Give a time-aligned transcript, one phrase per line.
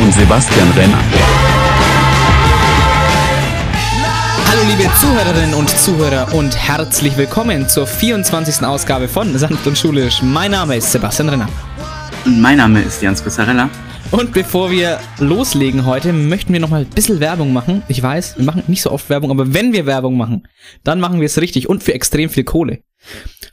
[0.00, 0.98] und Sebastian Renner.
[4.46, 8.64] Hallo liebe Zuhörerinnen und Zuhörer und herzlich willkommen zur 24.
[8.64, 10.22] Ausgabe von Sanft und Schulisch.
[10.22, 11.48] Mein Name ist Sebastian Renner.
[12.24, 13.70] Und mein Name ist Jans Pizzarella.
[14.10, 17.82] Und bevor wir loslegen heute, möchten wir nochmal ein bisschen Werbung machen.
[17.88, 20.46] Ich weiß, wir machen nicht so oft Werbung, aber wenn wir Werbung machen,
[20.84, 22.80] dann machen wir es richtig und für extrem viel Kohle.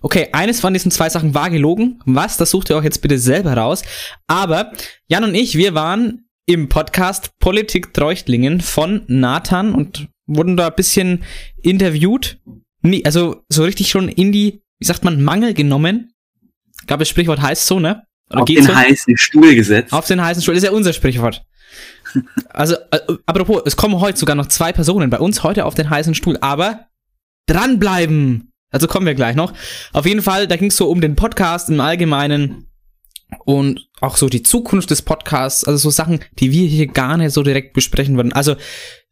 [0.02, 2.00] Okay, eines von diesen zwei Sachen war gelogen.
[2.06, 3.84] Was, das sucht ihr euch jetzt bitte selber raus.
[4.28, 4.72] Aber
[5.08, 10.76] Jan und ich, wir waren im Podcast Politik Treuchtlingen von Nathan und wurden da ein
[10.76, 11.24] bisschen
[11.62, 12.40] interviewt.
[12.82, 16.14] Nee, also so richtig schon in die, wie sagt man, Mangel genommen.
[16.82, 18.04] Ich glaube, das Sprichwort heißt so, ne?
[18.30, 18.76] Oder auf den so?
[18.76, 19.92] heißen Stuhl gesetzt.
[19.94, 21.44] Auf den heißen Stuhl, das ist ja unser Sprichwort.
[22.50, 25.90] Also, äh, apropos, es kommen heute sogar noch zwei Personen bei uns heute auf den
[25.90, 26.88] heißen Stuhl, aber
[27.48, 28.54] dranbleiben!
[28.72, 29.54] Also kommen wir gleich noch.
[29.92, 32.70] Auf jeden Fall, da ging es so um den Podcast im Allgemeinen
[33.46, 37.34] und auch so die Zukunft des Podcasts, also so Sachen, die wir hier gar nicht
[37.34, 38.34] so direkt besprechen würden.
[38.34, 38.56] Also,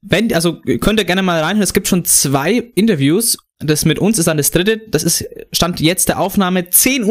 [0.01, 4.19] wenn, also könnt ihr gerne mal reinhören, es gibt schon zwei Interviews das mit uns
[4.19, 4.81] ist dann das dritte.
[4.89, 7.05] Das ist, stand jetzt der Aufnahme 10.21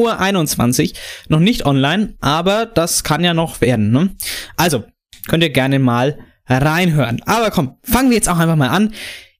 [0.90, 0.96] Uhr.
[1.28, 3.90] Noch nicht online, aber das kann ja noch werden.
[3.90, 4.10] Ne?
[4.56, 4.84] Also,
[5.28, 7.22] könnt ihr gerne mal reinhören.
[7.24, 8.92] Aber komm, fangen wir jetzt auch einfach mal an.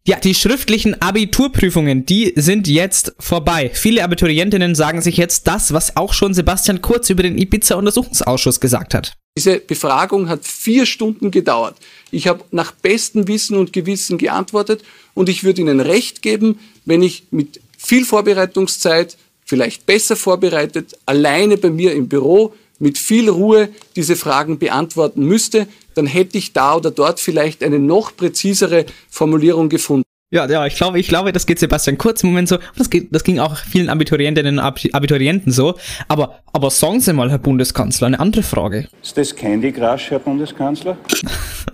[0.04, 3.70] Ja, die schriftlichen Abiturprüfungen, die sind jetzt vorbei.
[3.72, 8.94] Viele Abiturientinnen sagen sich jetzt das, was auch schon Sebastian Kurz über den Ibiza-Untersuchungsausschuss gesagt
[8.94, 9.12] hat.
[9.38, 11.76] Diese Befragung hat vier Stunden gedauert.
[12.10, 14.82] Ich habe nach bestem Wissen und Gewissen geantwortet
[15.14, 21.56] und ich würde Ihnen recht geben, wenn ich mit viel Vorbereitungszeit, vielleicht besser vorbereitet, alleine
[21.58, 26.76] bei mir im Büro mit viel Ruhe diese Fragen beantworten müsste, dann hätte ich da
[26.76, 30.04] oder dort vielleicht eine noch präzisere Formulierung gefunden.
[30.32, 32.58] Ja, ja, ich glaube, ich glaube, das geht Sebastian Kurz im Moment so.
[32.76, 35.78] Das, geht, das ging auch vielen Abiturientinnen und Abiturienten so.
[36.08, 38.88] Aber, aber sagen Sie mal, Herr Bundeskanzler, eine andere Frage.
[39.02, 40.96] Ist das Candy Crush, Herr Bundeskanzler?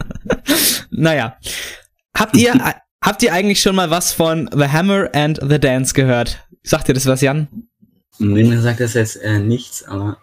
[0.91, 1.37] naja.
[2.17, 2.53] Habt ihr,
[3.05, 6.45] habt ihr eigentlich schon mal was von The Hammer and the Dance gehört?
[6.65, 7.47] Sagt ihr das was, Jan?
[8.19, 10.19] Mir sagt das jetzt äh, nichts, aber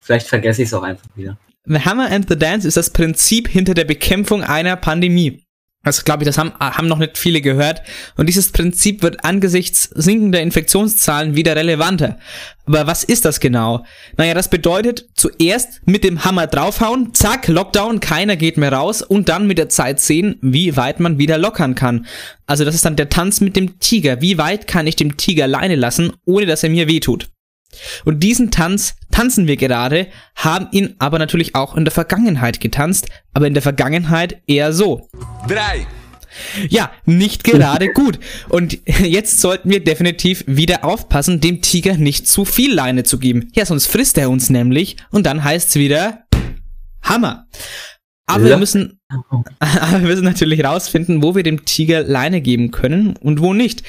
[0.00, 1.38] vielleicht vergesse ich es auch einfach wieder.
[1.66, 5.44] The Hammer and the Dance ist das Prinzip hinter der Bekämpfung einer Pandemie.
[5.82, 7.82] Das glaube ich, das haben, haben noch nicht viele gehört.
[8.16, 12.18] Und dieses Prinzip wird angesichts sinkender Infektionszahlen wieder relevanter.
[12.66, 13.84] Aber was ist das genau?
[14.16, 19.28] Naja, das bedeutet zuerst mit dem Hammer draufhauen, zack, Lockdown, keiner geht mehr raus und
[19.28, 22.06] dann mit der Zeit sehen, wie weit man wieder lockern kann.
[22.46, 24.22] Also das ist dann der Tanz mit dem Tiger.
[24.22, 27.28] Wie weit kann ich dem Tiger alleine lassen, ohne dass er mir wehtut?
[28.04, 33.08] Und diesen Tanz tanzen wir gerade, haben ihn aber natürlich auch in der Vergangenheit getanzt,
[33.32, 35.08] aber in der Vergangenheit eher so.
[35.48, 35.86] Drei.
[36.68, 38.18] Ja, nicht gerade gut.
[38.48, 43.50] Und jetzt sollten wir definitiv wieder aufpassen, dem Tiger nicht zu viel Leine zu geben.
[43.54, 46.24] Ja, sonst frisst er uns nämlich und dann heißt's wieder
[47.02, 47.46] Hammer.
[48.26, 49.00] Aber wir müssen,
[49.58, 53.82] aber wir müssen natürlich rausfinden, wo wir dem Tiger Leine geben können und wo nicht.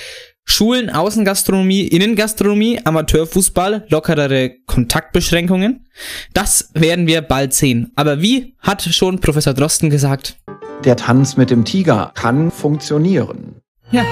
[0.47, 5.87] Schulen, Außengastronomie, Innengastronomie, Amateurfußball, lockerere Kontaktbeschränkungen.
[6.33, 7.91] Das werden wir bald sehen.
[7.95, 10.37] Aber wie hat schon Professor Drosten gesagt?
[10.83, 13.61] Der Tanz mit dem Tiger kann funktionieren.
[13.91, 14.05] Ja,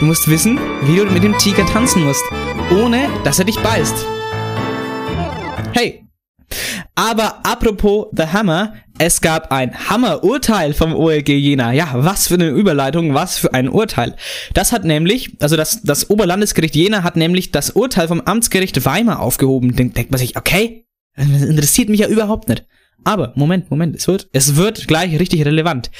[0.00, 2.24] du musst wissen, wie du mit dem Tiger tanzen musst,
[2.72, 4.06] ohne dass er dich beißt.
[5.72, 6.04] Hey,
[6.94, 11.72] aber apropos The Hammer, es gab ein Hammer-Urteil vom OLG Jena.
[11.72, 14.14] Ja, was für eine Überleitung, was für ein Urteil.
[14.52, 19.20] Das hat nämlich, also das, das Oberlandesgericht Jena hat nämlich das Urteil vom Amtsgericht Weimar
[19.20, 19.74] aufgehoben.
[19.74, 22.64] Denkt, denkt man sich, okay, das interessiert mich ja überhaupt nicht.
[23.02, 25.90] Aber, Moment, Moment, es wird, es wird gleich richtig relevant.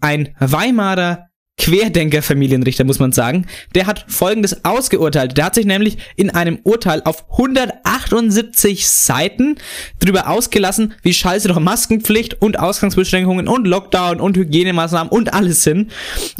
[0.00, 1.28] Ein Weimarer
[1.58, 3.46] Querdenker-Familienrichter, muss man sagen.
[3.74, 5.36] Der hat Folgendes ausgeurteilt.
[5.36, 9.56] Der hat sich nämlich in einem Urteil auf 178 Seiten
[10.00, 15.92] drüber ausgelassen, wie scheiße doch Maskenpflicht und Ausgangsbeschränkungen und Lockdown und Hygienemaßnahmen und alles sind.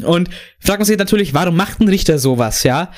[0.03, 0.29] Und
[0.59, 2.91] fragt man sich natürlich, warum macht ein Richter sowas, ja?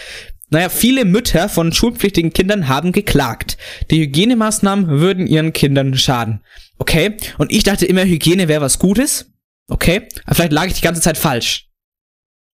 [0.51, 3.59] Naja, viele Mütter von schulpflichtigen Kindern haben geklagt.
[3.91, 6.43] Die Hygienemaßnahmen würden ihren Kindern schaden.
[6.79, 7.17] Okay?
[7.39, 9.33] Und ich dachte immer, Hygiene wäre was Gutes.
[9.69, 10.09] Okay?
[10.25, 11.64] Aber vielleicht lag ich die ganze Zeit falsch.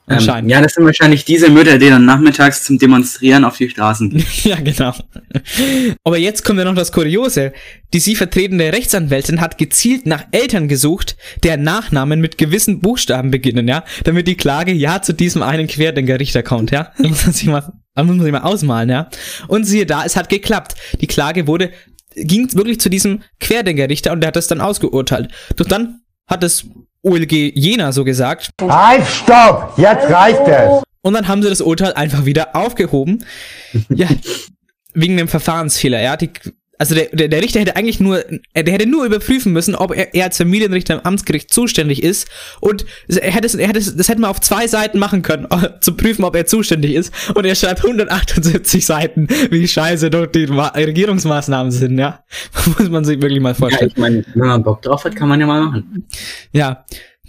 [0.09, 4.11] Ähm, ja, das sind wahrscheinlich diese Mütter, die dann nachmittags zum Demonstrieren auf die Straßen
[4.11, 4.25] gehen.
[4.45, 4.95] ja, genau.
[6.05, 7.53] Aber jetzt kommt ja noch das Kuriose.
[7.93, 13.67] Die sie vertretende Rechtsanwältin hat gezielt nach Eltern gesucht, deren Nachnamen mit gewissen Buchstaben beginnen,
[13.67, 16.93] ja, damit die Klage ja zu diesem einen Querdenker-Richter kommt, ja.
[16.99, 19.09] Da muss man sich mal, da muss man sich mal ausmalen, ja.
[19.49, 20.77] Und siehe da, es hat geklappt.
[21.01, 21.71] Die Klage wurde,
[22.15, 25.31] ging wirklich zu diesem Querdenker-Richter und der hat das dann ausgeurteilt.
[25.57, 26.67] Doch dann hat es
[27.07, 28.51] OLG Jena so gesagt.
[28.61, 29.75] Halt, stopp!
[29.77, 30.83] Jetzt reicht es!
[31.03, 33.25] Und dann haben sie das Urteil einfach wieder aufgehoben.
[33.89, 34.09] ja,
[34.93, 36.01] wegen dem Verfahrensfehler.
[36.01, 36.31] Ja, die,
[36.79, 38.23] also der, der, der Richter hätte eigentlich nur,
[38.55, 42.29] der hätte nur überprüfen müssen, ob er, er als Familienrichter im Amtsgericht zuständig ist.
[42.61, 45.47] Und er hätte, er hätte, das hätte man auf zwei Seiten machen können,
[45.81, 47.13] zu prüfen, ob er zuständig ist.
[47.35, 52.25] Und er schreibt 178 Seiten, wie scheiße doch die Regierungsmaßnahmen sind, ja.
[52.79, 53.91] Muss man sich wirklich mal vorstellen.
[53.91, 56.07] Ja, ich meine, wenn man Bock drauf hat, kann man ja mal machen.
[56.53, 56.85] Ja.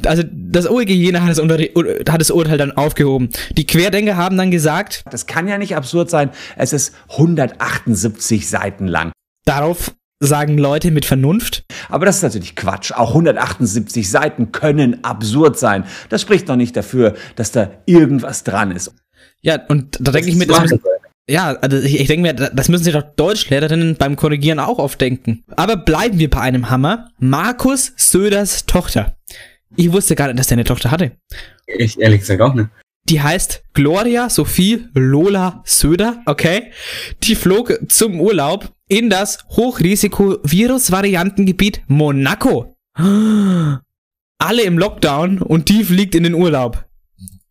[0.05, 3.29] Also das OEG Jena hat das, hat das Urteil dann aufgehoben.
[3.53, 8.85] Die Querdenker haben dann gesagt, das kann ja nicht absurd sein, es ist 178 Seiten
[8.85, 9.11] lang.
[9.47, 11.63] Darauf sagen Leute mit Vernunft.
[11.87, 12.91] Aber das ist natürlich Quatsch.
[12.91, 15.85] Auch 178 Seiten können absurd sein.
[16.09, 18.93] Das spricht doch nicht dafür, dass da irgendwas dran ist.
[19.41, 20.81] Ja, und da denke ich mir, das müssen,
[21.29, 24.99] ja, also ich, ich denke mir, das müssen sich doch Deutschlehrerinnen beim Korrigieren auch oft
[24.99, 25.45] denken.
[25.55, 27.09] Aber bleiben wir bei einem Hammer.
[27.19, 29.15] Markus Söders Tochter.
[29.77, 31.11] Ich wusste gar nicht, dass der eine Tochter hatte.
[31.67, 32.67] Ich ehrlich gesagt auch nicht.
[33.07, 36.71] Die heißt Gloria Sophie Lola Söder, okay?
[37.23, 42.77] Die flog zum Urlaub in das Hochrisiko-Virus-Variantengebiet Monaco.
[42.95, 46.85] Alle im Lockdown und die fliegt in den Urlaub.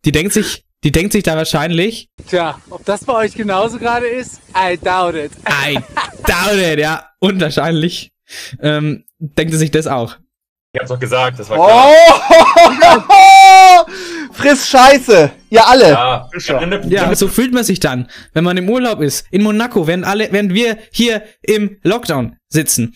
[0.05, 2.09] Die denkt sich, die denkt sich da wahrscheinlich.
[2.27, 5.31] Tja, ob das bei euch genauso gerade ist, I doubt it.
[5.47, 5.79] I
[6.25, 7.09] doubt it, ja.
[7.19, 8.11] Und wahrscheinlich
[8.61, 10.17] ähm, denkt sie sich das auch.
[10.73, 11.91] Ich hab's doch gesagt, das war klar.
[13.09, 13.85] Oh!
[14.37, 15.31] Friss Scheiße!
[15.49, 15.89] Ihr alle!
[15.89, 16.29] Ja,
[16.87, 20.31] ja, so fühlt man sich dann, wenn man im Urlaub ist, in Monaco, während, alle,
[20.31, 22.93] während wir hier im Lockdown sitzen.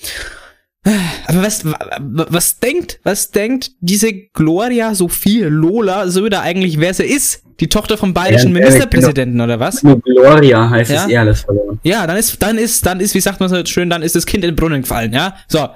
[1.28, 7.44] Aber was, was denkt, was denkt diese Gloria Sophie Lola Söder eigentlich, wer sie ist?
[7.60, 9.44] Die Tochter vom bayerischen ja, Ministerpräsidenten genau.
[9.44, 9.84] oder was?
[9.84, 11.06] Nur Gloria heißt ja?
[11.06, 11.80] es eh alles verloren.
[11.84, 14.26] Ja, dann ist, dann ist, dann ist, wie sagt man so schön, dann ist das
[14.26, 15.36] Kind in den Brunnen gefallen, ja?
[15.48, 15.70] So.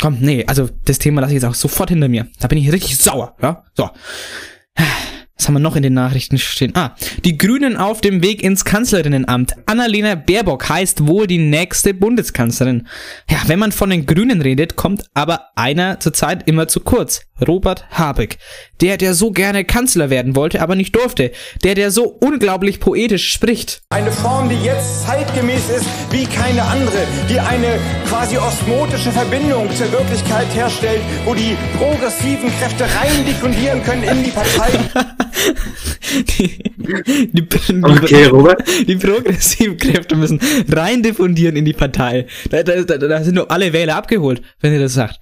[0.00, 2.26] Komm, nee, also das Thema lasse ich jetzt auch sofort hinter mir.
[2.40, 3.64] Da bin ich richtig sauer, ja?
[3.74, 3.90] So.
[5.40, 6.72] Was haben wir noch in den Nachrichten stehen?
[6.74, 6.94] Ah,
[7.24, 9.54] die Grünen auf dem Weg ins Kanzlerinnenamt.
[9.64, 12.86] Annalena Baerbock heißt wohl die nächste Bundeskanzlerin.
[13.28, 17.22] Ja, wenn man von den Grünen redet, kommt aber einer zurzeit immer zu kurz.
[17.46, 18.38] Robert Habeck.
[18.80, 21.32] Der, der so gerne Kanzler werden wollte, aber nicht durfte.
[21.64, 23.82] Der, der so unglaublich poetisch spricht.
[23.90, 27.78] Eine Form, die jetzt zeitgemäß ist wie keine andere, die eine
[28.08, 34.30] quasi osmotische Verbindung zur Wirklichkeit herstellt, wo die progressiven Kräfte rein diffundieren können in die
[34.30, 34.70] Partei.
[36.38, 38.62] die, die, die, okay, Robert.
[38.86, 42.26] die progressiven Kräfte müssen rein diffundieren in die Partei.
[42.50, 45.20] Da, da, da, da sind nur alle Wähler abgeholt, wenn ihr das sagt.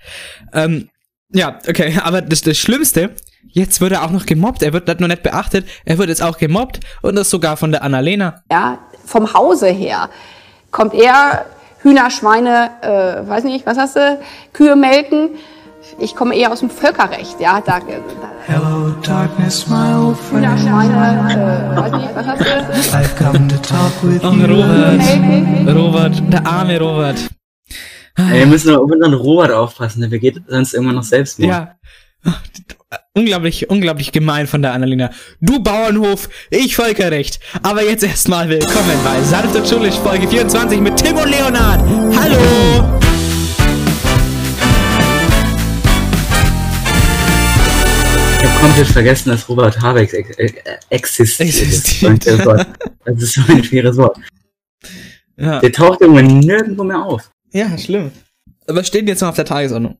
[0.52, 0.88] Ähm,
[1.32, 3.14] ja, okay, aber das, das Schlimmste,
[3.48, 4.62] jetzt wird er auch noch gemobbt.
[4.62, 7.72] Er wird nicht nur nicht beachtet, er wird jetzt auch gemobbt und das sogar von
[7.72, 8.42] der Annalena.
[8.50, 10.10] Ja, vom Hause her
[10.70, 11.46] kommt er
[11.82, 14.20] Hühner, Schweine, äh, weiß nicht, was hast du,
[14.52, 15.30] Kühe melken
[15.98, 17.60] ich komme eher aus dem Völkerrecht, ja.
[17.60, 17.86] Da, da,
[18.46, 20.44] Hello, darkness, my old friend.
[20.44, 22.96] Ja, Schweine, äh, weiß nicht, was hast du?
[22.96, 27.16] I've come to talk with oh, Robert, Robert, der arme Robert.
[28.18, 31.76] Ey, wir müssen auf unseren Robert aufpassen, der begeht sonst irgendwann noch selbst Ja.
[33.14, 35.10] Unglaublich, unglaublich gemein von der Annalena.
[35.40, 37.38] Du Bauernhof, ich Völkerrecht.
[37.62, 41.80] Aber jetzt erstmal willkommen bei Sanft und Schulisch Folge 24 mit Tim und Leonard.
[42.18, 42.98] Hallo!
[48.36, 50.52] Ich habe komplett vergessen, dass Robert Habeck ex äh,
[50.90, 51.48] existiert.
[51.50, 52.26] existiert.
[53.04, 54.18] Das ist so ein schweres Wort.
[55.36, 55.60] Ja.
[55.60, 57.30] Der taucht irgendwann nirgendwo mehr auf.
[57.52, 58.12] Ja, schlimm.
[58.66, 59.98] Was steht denn jetzt noch auf der Tagesordnung?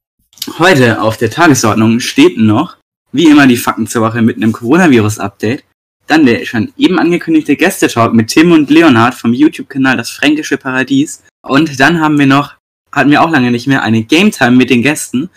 [0.59, 2.77] Heute auf der Tagesordnung steht noch,
[3.13, 5.65] wie immer, die Fakten zur Woche mit einem Coronavirus-Update.
[6.07, 11.23] Dann der schon eben angekündigte Gästetalk mit Tim und Leonhard vom YouTube-Kanal Das Fränkische Paradies.
[11.43, 12.55] Und dann haben wir noch,
[12.93, 15.31] hatten wir auch lange nicht mehr, eine Game Time mit den Gästen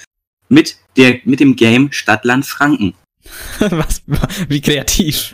[0.50, 2.94] mit der, mit dem Game Stadtland Franken.
[3.60, 4.02] Was,
[4.50, 5.34] wie kreativ.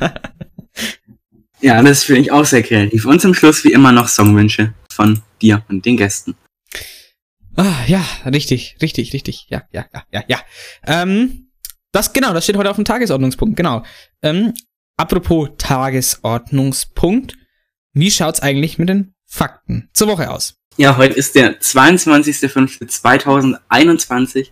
[1.61, 3.05] ja, das finde ich auch sehr kreativ.
[3.05, 6.35] Und zum Schluss wie immer noch Songwünsche von dir und den Gästen.
[7.57, 9.47] Ah, ja, richtig, richtig, richtig.
[9.49, 10.39] Ja, ja, ja, ja, ja.
[10.85, 11.49] Ähm,
[11.91, 13.81] das, genau, das steht heute auf dem Tagesordnungspunkt, genau.
[14.21, 14.53] Ähm,
[14.95, 17.35] apropos Tagesordnungspunkt,
[17.93, 20.59] wie schaut's eigentlich mit den Fakten zur Woche aus?
[20.77, 24.49] Ja, heute ist der 22.05.2021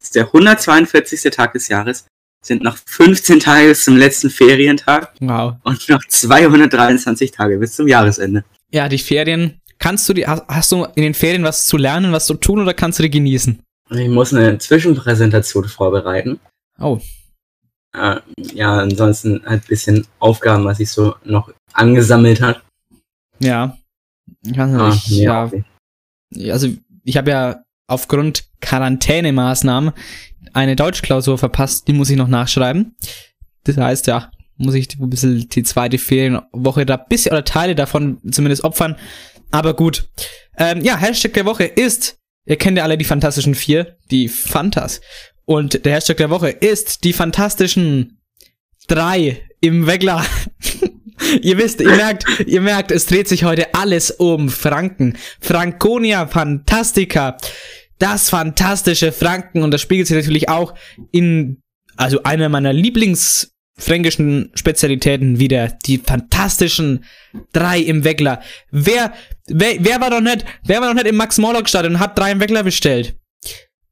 [0.00, 1.30] ist der 142.
[1.30, 2.06] Tag des Jahres,
[2.42, 5.12] sind noch 15 Tage bis zum letzten Ferientag.
[5.20, 5.54] Wow.
[5.62, 8.44] Und noch 223 Tage bis zum Jahresende.
[8.70, 9.57] Ja, die Ferien.
[9.78, 12.74] Kannst du die, hast du in den Ferien was zu lernen, was zu tun oder
[12.74, 13.62] kannst du die genießen?
[13.90, 16.40] Ich muss eine Zwischenpräsentation vorbereiten.
[16.78, 17.00] Oh.
[17.94, 18.16] Äh,
[18.54, 22.62] ja, ansonsten halt ein bisschen Aufgaben, was ich so noch angesammelt hat.
[23.38, 23.78] Ja.
[24.44, 25.50] Ich weiß nicht, ah,
[26.30, 26.52] ja.
[26.52, 26.68] Also,
[27.04, 29.92] ich habe ja aufgrund Quarantänemaßnahmen
[30.52, 32.94] eine Deutschklausur verpasst, die muss ich noch nachschreiben.
[33.64, 38.18] Das heißt, ja, muss ich ein bisschen die zweite Ferienwoche da bisschen oder Teile davon
[38.30, 38.96] zumindest opfern.
[39.50, 40.08] Aber gut.
[40.56, 45.00] Ähm, ja, Hashtag der Woche ist, ihr kennt ja alle die fantastischen vier, die Fantas.
[45.44, 48.20] Und der Hashtag der Woche ist die fantastischen
[48.86, 50.24] drei im Wegler.
[51.42, 55.16] ihr wisst, ihr merkt, ihr merkt, es dreht sich heute alles um Franken.
[55.40, 57.38] Franconia Fantastica.
[57.98, 60.74] Das fantastische Franken und das spiegelt sich natürlich auch
[61.10, 61.62] in,
[61.96, 62.72] also einer meiner
[63.78, 65.68] Lieblingsfränkischen Spezialitäten wieder.
[65.86, 67.04] Die fantastischen
[67.52, 68.40] drei im Weckler.
[68.70, 69.12] Wer,
[69.46, 72.40] wer, wer war doch nicht, wer war doch nicht im Max-Morlock-Stadion und hat drei im
[72.40, 73.16] Weckler bestellt?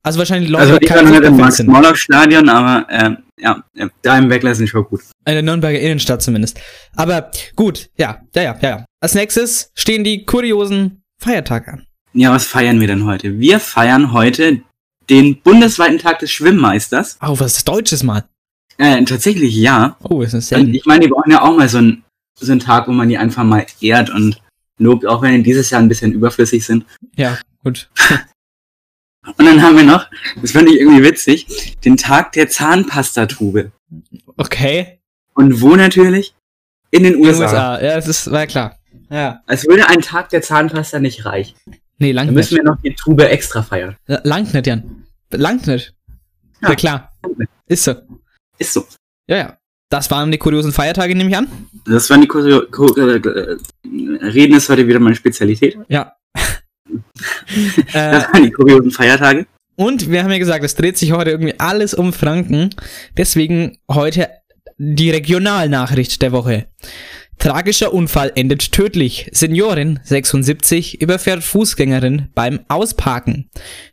[0.03, 3.63] Also wahrscheinlich Leute, also ich war nicht im Max-Morlock-Stadion, aber ähm, ja,
[4.03, 5.03] da im Weckler sind schon gut.
[5.27, 6.61] In der Nürnberger Innenstadt zumindest.
[6.95, 8.85] Aber gut, ja, ja, ja, ja.
[9.01, 11.87] Als nächstes stehen die kuriosen Feiertage an.
[12.13, 13.39] Ja, was feiern wir denn heute?
[13.39, 14.63] Wir feiern heute
[15.11, 17.19] den bundesweiten Tag des Schwimmmeisters.
[17.21, 18.25] Oh, was ist Deutsches mal?
[18.79, 19.97] Äh, tatsächlich ja.
[20.03, 20.75] Oh, ist das selten.
[20.75, 22.05] Ich meine, die brauchen ja auch mal so einen,
[22.39, 24.41] so einen Tag, wo man die einfach mal ehrt und
[24.79, 26.85] lobt, auch wenn die dieses Jahr ein bisschen überflüssig sind.
[27.17, 27.89] Ja, gut.
[29.37, 30.07] und dann haben wir noch,
[30.41, 33.73] das fand ich irgendwie witzig, den Tag der Zahnpastatube.
[34.37, 34.99] Okay.
[35.35, 36.35] Und wo natürlich?
[36.91, 37.29] In den USA.
[37.31, 38.79] In den USA, ja, das ist, war klar.
[39.11, 39.41] Ja.
[39.47, 41.57] Als würde ein Tag der Zahnpasta nicht reichen.
[41.99, 42.29] Nee, langt nicht.
[42.29, 43.97] Dann müssen wir noch die Tube extra feiern.
[44.07, 45.05] Langt nicht, Jan.
[45.31, 45.95] Langt nicht.
[46.63, 47.13] Ja, ja klar.
[47.67, 47.95] Ist so.
[48.59, 48.87] Ist so.
[49.29, 49.59] Ja, ja.
[49.89, 51.49] Das waren die kuriosen Feiertage, nehme ich an.
[51.87, 52.71] Das waren die kuriosen.
[52.71, 55.79] Kur äh, Reden ist heute wieder meine Spezialität.
[55.89, 56.17] Ja.
[57.93, 59.47] das waren die kuriosen Feiertage.
[59.77, 62.71] Und wir haben ja gesagt, es dreht sich heute irgendwie alles um Franken.
[63.17, 64.29] Deswegen heute
[64.79, 66.67] die Regionalnachricht der Woche.
[67.39, 69.29] Tragischer Unfall endet tödlich.
[69.33, 73.51] Seniorin, 76, überfährt Fußgängerin beim Ausparken.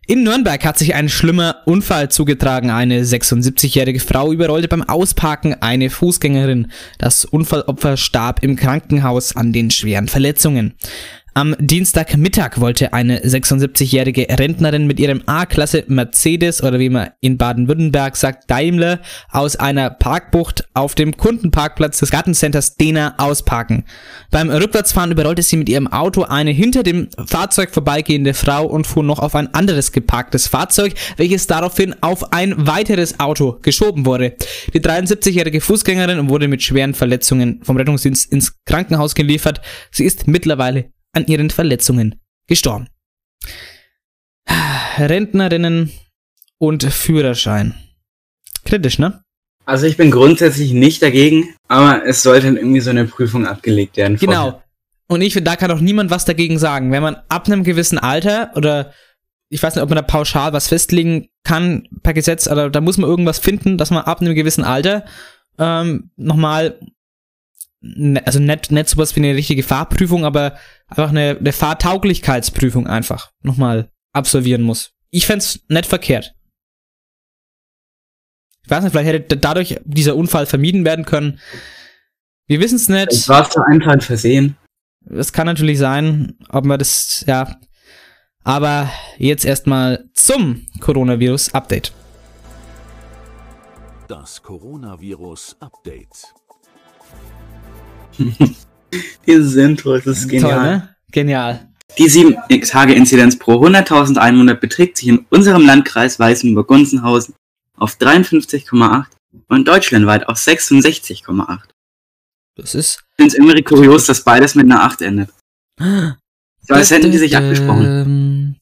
[0.07, 2.69] In Nürnberg hat sich ein schlimmer Unfall zugetragen.
[2.69, 6.71] Eine 76-jährige Frau überrollte beim Ausparken eine Fußgängerin.
[6.97, 10.75] Das Unfallopfer starb im Krankenhaus an den schweren Verletzungen.
[11.35, 18.15] Am Dienstagmittag wollte eine 76-jährige Rentnerin mit ihrem A-Klasse Mercedes oder wie man in Baden-Württemberg
[18.15, 18.99] sagt, Daimler
[19.31, 23.85] aus einer Parkbucht auf dem Kundenparkplatz des Gartencenters Dena ausparken.
[24.29, 29.03] Beim Rückwärtsfahren überrollte sie mit ihrem Auto eine hinter dem Fahrzeug vorbeigehende Frau und fuhr
[29.03, 34.35] noch auf ein anderes geparktes Fahrzeug, welches daraufhin auf ein weiteres Auto geschoben wurde.
[34.71, 39.61] Die 73-jährige Fußgängerin wurde mit schweren Verletzungen vom Rettungsdienst ins Krankenhaus geliefert.
[39.89, 42.87] Sie ist mittlerweile an ihren Verletzungen gestorben.
[44.97, 45.91] Rentnerinnen
[46.57, 47.75] und Führerschein.
[48.65, 49.23] Kritisch, ne?
[49.65, 53.95] Also ich bin grundsätzlich nicht dagegen, aber es sollte dann irgendwie so eine Prüfung abgelegt
[53.95, 54.17] werden.
[54.17, 54.33] Genau.
[54.33, 54.63] Vorher.
[55.07, 56.91] Und ich finde, da kann auch niemand was dagegen sagen.
[56.91, 58.93] Wenn man ab einem gewissen Alter oder
[59.49, 62.97] ich weiß nicht, ob man da pauschal was festlegen kann per Gesetz, oder da muss
[62.97, 65.05] man irgendwas finden, dass man ab einem gewissen Alter
[65.59, 66.79] ähm, nochmal
[68.25, 73.91] also nicht, nicht sowas wie eine richtige Fahrprüfung, aber einfach eine, eine Fahrtauglichkeitsprüfung einfach nochmal
[74.13, 74.91] absolvieren muss.
[75.09, 76.33] Ich fände nicht verkehrt.
[78.63, 81.39] Ich weiß nicht, vielleicht hätte dadurch dieser Unfall vermieden werden können.
[82.47, 83.11] Wir wissen es nicht.
[83.11, 84.57] Es war zu Einfall versehen.
[85.01, 87.57] Das kann natürlich sein, ob man das, ja.
[88.45, 91.93] Aber jetzt erstmal zum Coronavirus-Update.
[94.07, 96.33] Das Coronavirus-Update.
[99.25, 100.51] Intro, das ist genial.
[100.51, 100.95] Toll, ne?
[101.11, 101.69] Genial.
[101.97, 107.35] Die 7-Tage-Inzidenz pro 100.000 Einwohner beträgt sich in unserem Landkreis Weißenburg-Gunzenhausen
[107.77, 109.05] auf 53,8
[109.47, 111.59] und deutschlandweit auf 66,8.
[112.55, 113.03] Das ist.
[113.11, 115.29] Ich finde es immer kurios, dass beides mit einer 8 endet.
[116.65, 118.57] So als hätten die sich abgesprochen.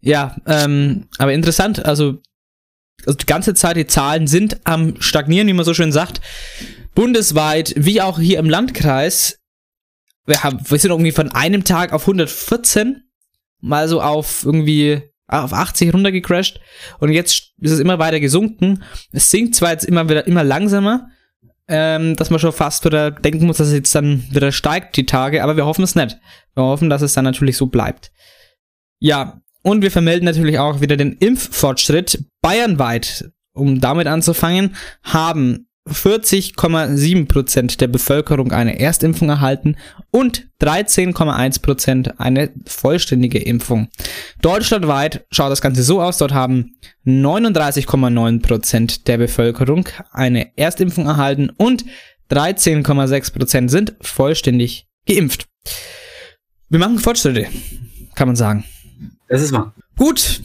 [0.00, 2.20] Ja, ähm, aber interessant, also,
[3.06, 6.20] also die ganze Zeit die Zahlen sind am Stagnieren, wie man so schön sagt
[6.96, 9.38] bundesweit wie auch hier im Landkreis,
[10.26, 13.04] wir, haben, wir sind irgendwie von einem Tag auf 114,
[13.60, 16.60] mal so auf irgendwie auf 80 runtergecrashed
[16.98, 18.82] und jetzt ist es immer weiter gesunken.
[19.12, 21.08] Es sinkt zwar jetzt immer wieder immer langsamer,
[21.68, 25.06] ähm, dass man schon fast wieder denken muss, dass es jetzt dann wieder steigt die
[25.06, 26.18] Tage, aber wir hoffen es nicht.
[26.54, 28.10] Wir hoffen, dass es dann natürlich so bleibt.
[28.98, 33.30] Ja, und wir vermelden natürlich auch wieder den Impffortschritt bayernweit.
[33.52, 39.76] Um damit anzufangen, haben 40,7% der Bevölkerung eine Erstimpfung erhalten
[40.10, 43.88] und 13,1% eine vollständige Impfung.
[44.42, 46.76] Deutschlandweit schaut das Ganze so aus, dort haben
[47.06, 51.84] 39,9% der Bevölkerung eine Erstimpfung erhalten und
[52.30, 55.46] 13,6% sind vollständig geimpft.
[56.68, 57.46] Wir machen Fortschritte,
[58.14, 58.64] kann man sagen.
[59.28, 59.74] Das ist wahr.
[59.96, 60.42] Gut,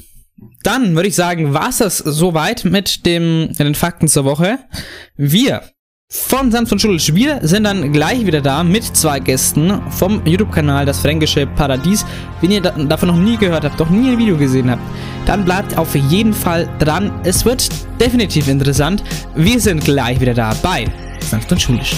[0.63, 4.59] dann würde ich sagen, war es das soweit mit dem, den Fakten zur Woche.
[5.15, 5.63] Wir
[6.11, 7.15] von Sanft und Schulisch.
[7.15, 12.05] Wir sind dann gleich wieder da mit zwei Gästen vom YouTube-Kanal Das Fränkische Paradies.
[12.41, 14.81] Wenn ihr da, davon noch nie gehört habt, noch nie ein Video gesehen habt,
[15.25, 17.21] dann bleibt auf jeden Fall dran.
[17.23, 19.01] Es wird definitiv interessant.
[19.35, 20.85] Wir sind gleich wieder da bei
[21.21, 21.95] Sanft und Schulisch.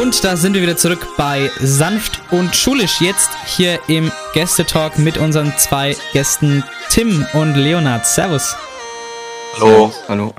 [0.00, 3.00] Und da sind wir wieder zurück bei Sanft und Schulisch.
[3.00, 8.06] Jetzt hier im Gästetalk mit unseren zwei Gästen Tim und Leonard.
[8.06, 8.54] Servus.
[9.54, 9.92] Hallo.
[10.06, 10.34] Hallo.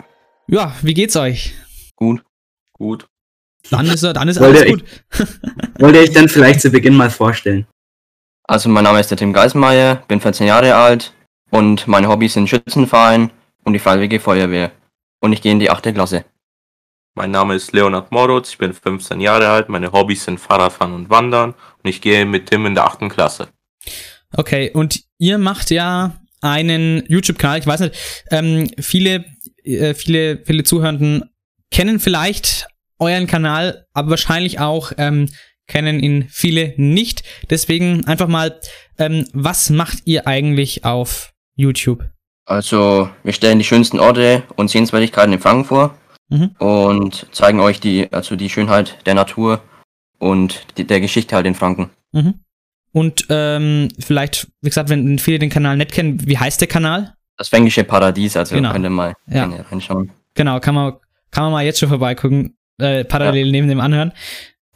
[0.47, 1.55] Ja, wie geht's euch?
[1.97, 2.23] Gut.
[2.71, 3.07] Gut.
[3.69, 4.83] Dann ist, dann ist alles gut.
[5.79, 7.67] Wollt ihr euch dann vielleicht zu Beginn mal vorstellen?
[8.43, 11.13] Also mein Name ist der Tim Geismeier, bin 14 Jahre alt
[11.51, 13.29] und meine Hobbys sind Schützenverein
[13.65, 14.71] und die Freiwillige Feuerwehr.
[15.19, 15.93] Und ich gehe in die 8.
[15.93, 16.23] Klasse.
[17.19, 21.09] Mein Name ist Leonard Moritz, ich bin 15 Jahre alt, meine Hobbys sind Fahrradfahren und
[21.09, 23.09] Wandern und ich gehe mit Tim in der 8.
[23.09, 23.49] Klasse.
[24.37, 27.95] Okay, und ihr macht ja einen YouTube-Kanal, ich weiß nicht,
[28.31, 29.25] ähm, viele,
[29.65, 31.29] äh, viele, viele Zuhörenden
[31.71, 32.67] kennen vielleicht
[32.99, 35.27] euren Kanal, aber wahrscheinlich auch ähm,
[35.67, 37.23] kennen ihn viele nicht.
[37.49, 38.61] Deswegen einfach mal,
[38.97, 42.05] ähm, was macht ihr eigentlich auf YouTube?
[42.45, 45.99] Also wir stellen die schönsten Orte und Sehenswürdigkeiten in Franken vor
[46.29, 46.51] Mhm.
[46.59, 49.61] und zeigen euch die, also die Schönheit der Natur
[50.19, 51.89] und die, der Geschichte halt in Franken.
[52.11, 52.35] Mhm.
[52.91, 57.13] Und ähm, vielleicht, wie gesagt, wenn viele den Kanal nicht kennen, wie heißt der Kanal?
[57.37, 58.71] Das fränkische Paradies, also Genau.
[58.71, 59.45] könnt ihr mal Ja.
[59.45, 60.11] gerne reinschauen.
[60.35, 60.93] Genau, kann man,
[61.31, 64.11] kann man mal jetzt schon vorbeigucken, äh, parallel neben dem anhören.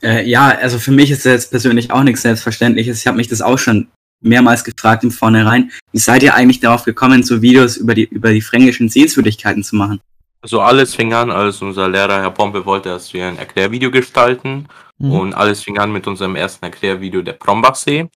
[0.01, 2.99] Äh, ja, also für mich ist das jetzt persönlich auch nichts Selbstverständliches.
[2.99, 3.87] Ich habe mich das auch schon
[4.21, 5.71] mehrmals gefragt im Vornherein.
[5.91, 9.75] Wie seid ihr eigentlich darauf gekommen, so Videos über die, über die fränkischen Sehenswürdigkeiten zu
[9.75, 9.99] machen?
[10.43, 14.67] Also alles fing an, als unser Lehrer Herr Pompe wollte, dass wir ein Erklärvideo gestalten
[14.99, 15.11] Mhm.
[15.11, 18.09] und alles fing an mit unserem ersten Erklärvideo der Brombachsee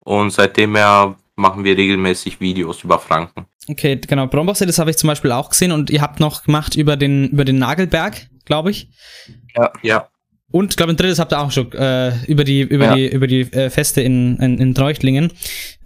[0.00, 3.46] und seitdem her machen wir regelmäßig Videos über Franken.
[3.68, 6.74] Okay, genau, Brombachsee, das habe ich zum Beispiel auch gesehen und ihr habt noch gemacht
[6.74, 8.88] über den, über den Nagelberg, glaube ich.
[9.56, 9.72] Ja.
[9.82, 10.08] Ja.
[10.50, 12.94] Und glaube ein drittes habt ihr auch schon äh, über die über Ja.
[12.94, 15.32] die über die äh, Feste in, in, in Treuchtlingen.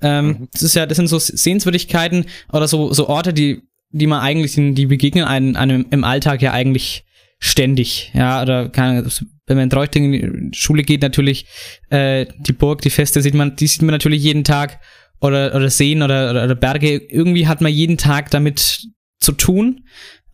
[0.03, 0.49] Ähm, Mhm.
[0.53, 4.55] Das ist ja das sind so Sehenswürdigkeiten oder so so Orte, die die man eigentlich
[4.75, 7.05] die begegnen einem, einem im Alltag ja eigentlich
[7.39, 8.11] ständig.
[8.15, 9.11] Ja, oder keine, Ahnung,
[9.47, 11.47] wenn man in Treuchtlingen in die Schule geht natürlich
[11.91, 14.81] äh, die Burg, die Feste sieht man, die sieht man natürlich jeden Tag
[15.21, 16.97] oder oder Seen oder, oder, oder Berge.
[16.97, 18.89] Irgendwie hat man jeden Tag damit
[19.21, 19.85] zu tun,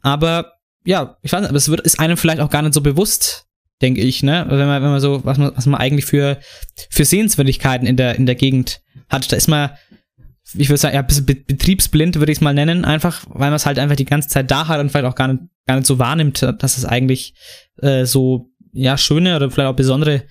[0.00, 2.80] aber ja, ich weiß nicht, aber es wird ist einem vielleicht auch gar nicht so
[2.80, 3.46] bewusst,
[3.80, 4.46] denke ich, ne?
[4.48, 6.40] Wenn man, wenn man so, was man, was man eigentlich für,
[6.90, 9.30] für Sehenswürdigkeiten in der, in der Gegend hat.
[9.30, 9.70] Da ist man,
[10.54, 13.50] ich würde sagen, ja, ein bisschen be- betriebsblind, würde ich es mal nennen, einfach, weil
[13.50, 15.76] man es halt einfach die ganze Zeit da hat und vielleicht auch gar nicht, gar
[15.76, 17.34] nicht so wahrnimmt, dass es eigentlich
[17.78, 20.24] äh, so, ja, schöne oder vielleicht auch besondere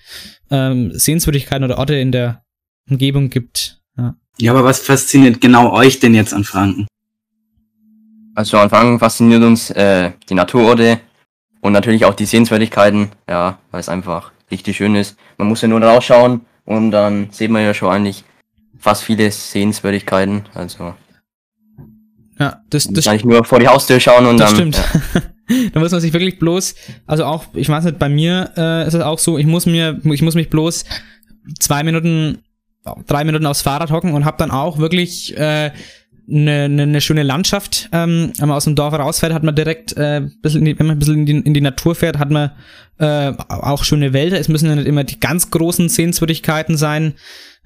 [0.50, 2.44] ähm, Sehenswürdigkeiten oder Orte in der
[2.90, 3.80] Umgebung gibt.
[3.96, 4.16] Ja.
[4.38, 6.86] Ja, aber was fasziniert genau euch denn jetzt an Franken?
[8.34, 11.00] Also am Anfang fasziniert uns äh, die Naturorte
[11.60, 15.16] und natürlich auch die Sehenswürdigkeiten, ja, weil es einfach richtig schön ist.
[15.38, 18.24] Man muss ja nur rausschauen und dann sieht man ja schon eigentlich
[18.82, 20.42] fast viele Sehenswürdigkeiten.
[20.54, 20.94] Also
[22.38, 24.72] Ja, das, das muss eigentlich nur vor die Haustür schauen und Das dann.
[24.72, 25.32] stimmt.
[25.72, 26.74] da muss man sich wirklich bloß,
[27.06, 30.00] also auch, ich weiß nicht, bei mir äh, ist es auch so, ich muss mir,
[30.04, 30.84] ich muss mich bloß
[31.60, 32.38] zwei Minuten,
[33.06, 35.70] drei Minuten aufs Fahrrad hocken und habe dann auch wirklich äh,
[36.28, 37.88] eine, eine, eine schöne Landschaft.
[37.92, 40.96] Ähm, wenn man aus dem Dorf rausfährt, hat man direkt, äh, bisschen die, wenn man
[40.96, 42.50] ein bisschen in die, in die Natur fährt, hat man
[42.98, 44.40] äh, auch schöne Wälder.
[44.40, 47.14] Es müssen ja nicht immer die ganz großen Sehenswürdigkeiten sein,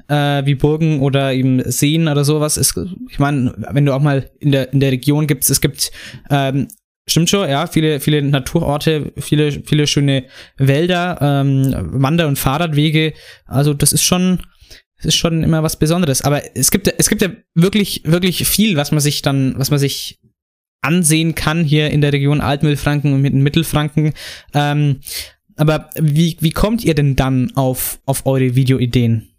[0.08, 2.56] äh, wie Burgen oder eben Seen oder sowas.
[2.56, 2.74] Es,
[3.10, 5.90] ich meine, wenn du auch mal in der, in der Region gibt's, es gibt
[6.30, 6.68] ähm,
[7.08, 10.24] Stimmt schon, ja, viele, viele Naturorte, viele, viele schöne
[10.56, 13.12] Wälder, ähm, Wander- und Fahrradwege.
[13.44, 14.40] Also das ist schon,
[14.96, 16.22] das ist schon immer was Besonderes.
[16.22, 19.78] Aber es gibt, es gibt ja wirklich, wirklich viel, was man sich dann, was man
[19.78, 20.18] sich
[20.80, 24.12] ansehen kann hier in der Region Altmittelfranken und Mittelfranken.
[24.52, 25.00] Ähm,
[25.54, 29.35] aber wie, wie kommt ihr denn dann auf, auf eure Videoideen?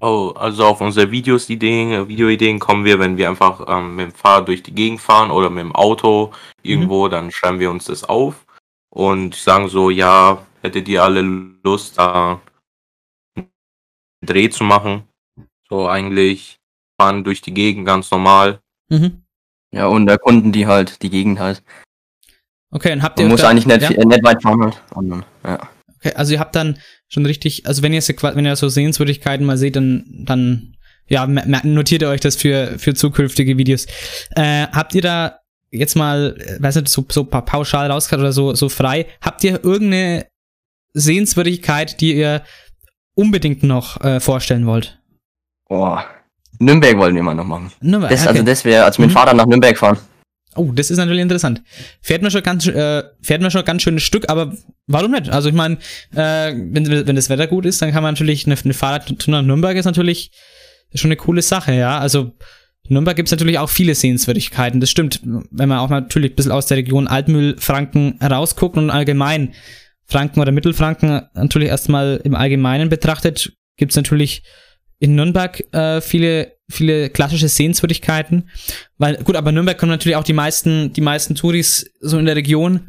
[0.00, 4.06] Oh, also auf unsere Videos, Ideen, äh, Videoideen kommen wir, wenn wir einfach ähm, mit
[4.10, 7.84] dem Fahrrad durch die Gegend fahren oder mit dem Auto irgendwo, dann schreiben wir uns
[7.86, 8.44] das auf
[8.90, 11.22] und sagen so, ja, hättet ihr alle
[11.62, 12.40] Lust, da
[13.36, 13.48] einen
[14.24, 15.04] Dreh zu machen?
[15.68, 16.58] So eigentlich
[17.00, 18.60] fahren durch die Gegend ganz normal.
[18.88, 19.22] Mhm.
[19.72, 21.62] Ja, und erkunden die halt die Gegend halt.
[22.70, 23.90] Okay, und habt ihr Man muss da- eigentlich nicht, ja?
[23.90, 24.82] nicht weit fahren halt.
[24.94, 25.68] Und ja.
[25.96, 26.78] Okay, also ihr habt dann
[27.14, 32.02] schon richtig, also wenn ihr, wenn ihr so Sehenswürdigkeiten mal seht, dann, dann ja, notiert
[32.02, 33.86] ihr euch das für, für zukünftige Videos.
[34.36, 35.38] Äh, habt ihr da
[35.70, 39.64] jetzt mal, äh, weiß nicht, so, so pauschal rausgehört oder so, so frei, habt ihr
[39.64, 40.26] irgendeine
[40.92, 42.42] Sehenswürdigkeit, die ihr
[43.14, 44.98] unbedingt noch äh, vorstellen wollt?
[45.68, 46.04] Boah.
[46.58, 47.72] Nürnberg wollen wir mal noch machen.
[47.80, 48.30] Nürnberg, das, okay.
[48.30, 49.14] Also das wäre, als mit dem Mhm.
[49.14, 49.98] Fahrrad nach Nürnberg fahren.
[50.56, 51.62] Oh, das ist natürlich interessant.
[52.00, 54.54] Fährt man schon ganz, äh, fährt man schon ein ganz schönes Stück, aber
[54.86, 55.30] warum nicht?
[55.30, 55.76] Also ich meine,
[56.14, 59.42] äh, wenn, wenn das Wetter gut ist, dann kann man natürlich eine, eine Fahrradtour nach
[59.42, 60.30] Nürnberg ist natürlich
[60.94, 61.98] schon eine coole Sache, ja.
[61.98, 62.32] Also
[62.86, 65.20] in Nürnberg gibt's natürlich auch viele Sehenswürdigkeiten, das stimmt.
[65.22, 69.54] Wenn man auch natürlich ein bisschen aus der Region Altmühl, Franken rausguckt und allgemein
[70.06, 74.42] Franken oder Mittelfranken natürlich erstmal im Allgemeinen betrachtet, gibt's natürlich
[75.04, 78.48] in Nürnberg äh, viele, viele klassische Sehenswürdigkeiten.
[78.96, 82.36] Weil, gut, aber Nürnberg kommen natürlich auch die meisten, die meisten Touris so in der
[82.36, 82.88] Region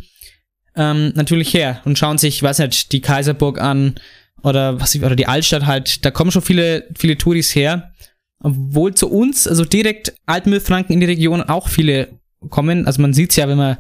[0.77, 3.95] ähm, natürlich her und schauen sich, weiß nicht, die Kaiserburg an
[4.43, 7.91] oder was ich, oder die Altstadt halt, da kommen schon viele, viele Touris her.
[8.39, 12.87] Obwohl zu uns, also direkt Altmühlfranken in die Region auch viele kommen.
[12.87, 13.77] Also man sieht's ja, wenn man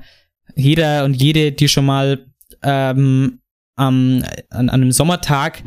[0.55, 2.25] jeder und jede, die schon mal
[2.63, 3.39] ähm,
[3.77, 5.63] am, an, an einem Sommertag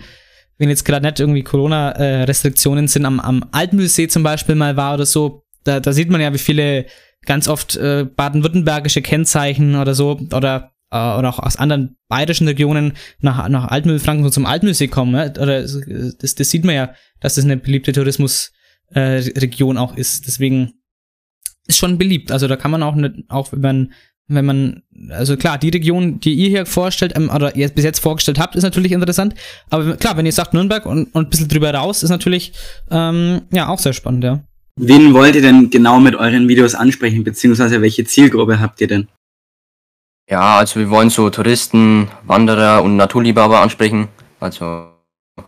[0.58, 5.06] wenn jetzt gerade nicht irgendwie Corona-Restriktionen sind, am, am Altmühlsee zum Beispiel mal war oder
[5.06, 6.86] so, da, da sieht man ja, wie viele
[7.24, 12.94] ganz oft äh, baden-württembergische Kennzeichen oder so oder, äh, oder auch aus anderen bayerischen Regionen
[13.20, 15.12] nach, nach Altmühlfranken so zum Altmühlsee kommen.
[15.12, 15.32] Ne?
[15.38, 20.26] Oder das, das sieht man ja, dass das eine beliebte Tourismusregion äh, auch ist.
[20.26, 20.74] Deswegen
[21.66, 22.32] ist schon beliebt.
[22.32, 23.92] Also da kann man auch nicht, auch wenn man
[24.28, 28.00] wenn man, also klar, die Region, die ihr hier vorstellt, ähm, oder ihr bis jetzt
[28.00, 29.34] vorgestellt habt, ist natürlich interessant.
[29.70, 32.52] Aber klar, wenn ihr sagt Nürnberg und, und ein bisschen drüber raus, ist natürlich
[32.90, 34.40] ähm, ja auch sehr spannend, ja.
[34.76, 39.08] Wen wollt ihr denn genau mit euren Videos ansprechen, beziehungsweise welche Zielgruppe habt ihr denn?
[40.30, 44.08] Ja, also wir wollen so Touristen, Wanderer und Naturliebhaber ansprechen.
[44.38, 44.88] Also,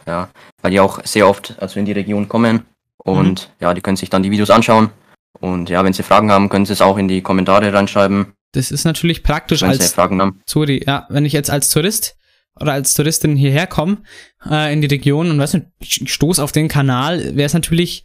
[0.07, 0.31] ja,
[0.63, 2.63] weil die auch sehr oft also in die Region kommen.
[2.97, 3.65] Und mhm.
[3.65, 4.91] ja, die können sich dann die Videos anschauen.
[5.39, 8.33] Und ja, wenn sie Fragen haben, können sie es auch in die Kommentare reinschreiben.
[8.53, 9.79] Das ist natürlich praktisch als.
[10.47, 12.17] Sorry, ja, wenn ich jetzt als Tourist
[12.59, 13.99] oder als Touristin hierher komme
[14.49, 18.05] äh, in die Region und weiß nicht, ich stoß auf den Kanal, wäre es natürlich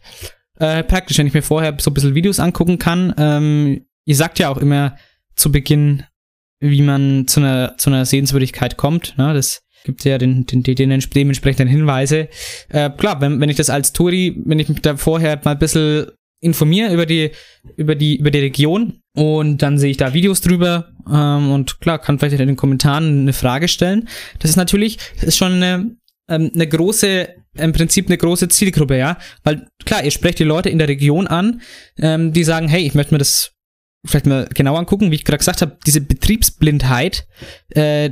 [0.58, 3.14] äh, praktisch, wenn ich mir vorher so ein bisschen Videos angucken kann.
[3.18, 4.96] Ähm, ihr sagt ja auch immer
[5.34, 6.04] zu Beginn,
[6.60, 9.18] wie man zu einer, zu einer Sehenswürdigkeit kommt.
[9.18, 9.34] Ne?
[9.34, 12.28] Das gibt ja den, den, den dementsprechenden Hinweise.
[12.68, 15.58] Äh, klar, wenn, wenn ich das als Touri, wenn ich mich da vorher mal ein
[15.58, 16.06] bisschen
[16.40, 17.30] informiere über die,
[17.76, 21.98] über die, über die Region und dann sehe ich da Videos drüber ähm, und klar,
[21.98, 24.08] kann vielleicht in den Kommentaren eine Frage stellen.
[24.40, 25.96] Das ist natürlich, das ist schon eine,
[26.28, 29.16] ähm, eine große, im Prinzip eine große Zielgruppe, ja.
[29.42, 31.62] Weil klar, ihr sprecht die Leute in der Region an,
[31.98, 33.52] ähm, die sagen, hey, ich möchte mir das
[34.04, 37.26] vielleicht mal genau angucken, wie ich gerade gesagt habe, diese Betriebsblindheit,
[37.70, 38.10] äh,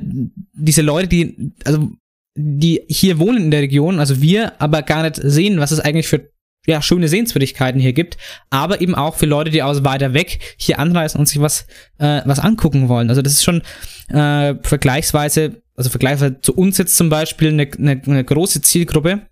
[0.55, 1.91] diese Leute, die, also
[2.35, 6.09] die hier wohnen in der Region, also wir, aber gar nicht sehen, was es eigentlich
[6.09, 6.31] für
[6.67, 8.17] ja, schöne Sehenswürdigkeiten hier gibt,
[8.51, 11.67] aber eben auch für Leute, die aus weiter weg hier anreisen und sich was,
[11.99, 13.11] äh, was angucken wollen.
[13.11, 13.63] Also das ist schon
[14.09, 19.23] äh, vergleichsweise, also vergleichsweise zu uns jetzt zum Beispiel eine, eine, eine große Zielgruppe.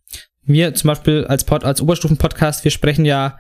[0.45, 3.39] Wir zum Beispiel als, Pod, als Oberstufen-Podcast, wir sprechen ja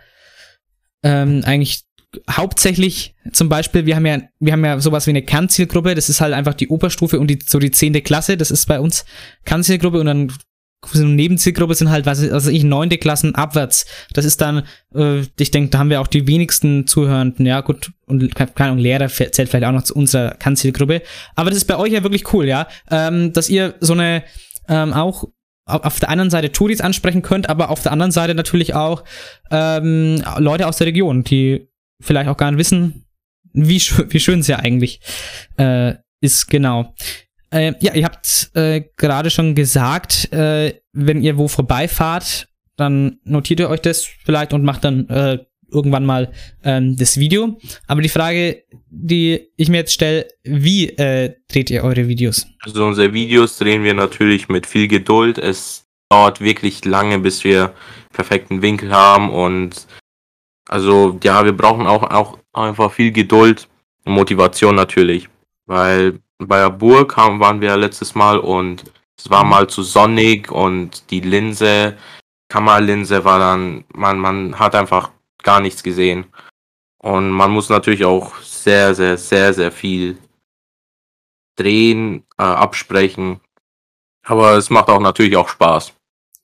[1.02, 1.83] ähm, eigentlich
[2.31, 6.20] hauptsächlich zum Beispiel, wir haben ja, wir haben ja sowas wie eine Kernzielgruppe, das ist
[6.20, 9.05] halt einfach die Oberstufe und die, so die zehnte Klasse, das ist bei uns
[9.44, 10.33] Kernzielgruppe und dann
[10.87, 13.87] so eine Nebenzielgruppe sind halt, was weiß ich, neunte Klassen abwärts.
[14.12, 14.64] Das ist dann,
[14.95, 18.79] äh, ich denke, da haben wir auch die wenigsten Zuhörenden, ja, gut, und keine Ahnung,
[18.79, 21.03] Lehrer zählt vielleicht auch noch zu unserer Kernzielgruppe.
[21.37, 24.25] Aber das ist bei euch ja wirklich cool, ja, ähm, dass ihr so eine,
[24.68, 25.25] ähm, auch
[25.64, 29.05] auf der einen Seite Touris ansprechen könnt, aber auf der anderen Seite natürlich auch
[29.51, 31.68] ähm, Leute aus der Region, die
[32.01, 33.07] vielleicht auch gar nicht wissen,
[33.53, 35.01] wie, sch wie schön es ja eigentlich
[35.59, 36.95] äh, ist, genau.
[37.53, 43.61] Äh, ja, ihr habt äh, gerade schon gesagt, äh, wenn ihr wo vorbeifahrt, dann notiert
[43.61, 45.38] ihr euch das vielleicht und macht dann äh,
[45.71, 46.33] irgendwann mal
[46.65, 47.59] ähm, das Video.
[47.87, 52.47] Aber die Frage, die ich mir jetzt stelle, wie äh, dreht ihr eure Videos?
[52.61, 55.38] Also unsere Videos drehen wir natürlich mit viel Geduld.
[55.38, 57.75] Es dauert wirklich lange, bis wir
[58.12, 59.87] perfekten Winkel haben und
[60.69, 63.69] also ja, wir brauchen auch, auch einfach viel Geduld
[64.05, 65.29] und Motivation natürlich,
[65.67, 68.85] weil bei der Burg haben, waren wir letztes Mal und
[69.18, 71.96] es war mal zu sonnig und die Linse,
[72.48, 75.11] Kameralinse war dann, man, man hat einfach
[75.42, 76.26] gar nichts gesehen.
[76.98, 80.18] Und man muss natürlich auch sehr, sehr, sehr, sehr viel
[81.57, 83.40] drehen, äh, absprechen.
[84.24, 85.94] Aber es macht auch natürlich auch Spaß.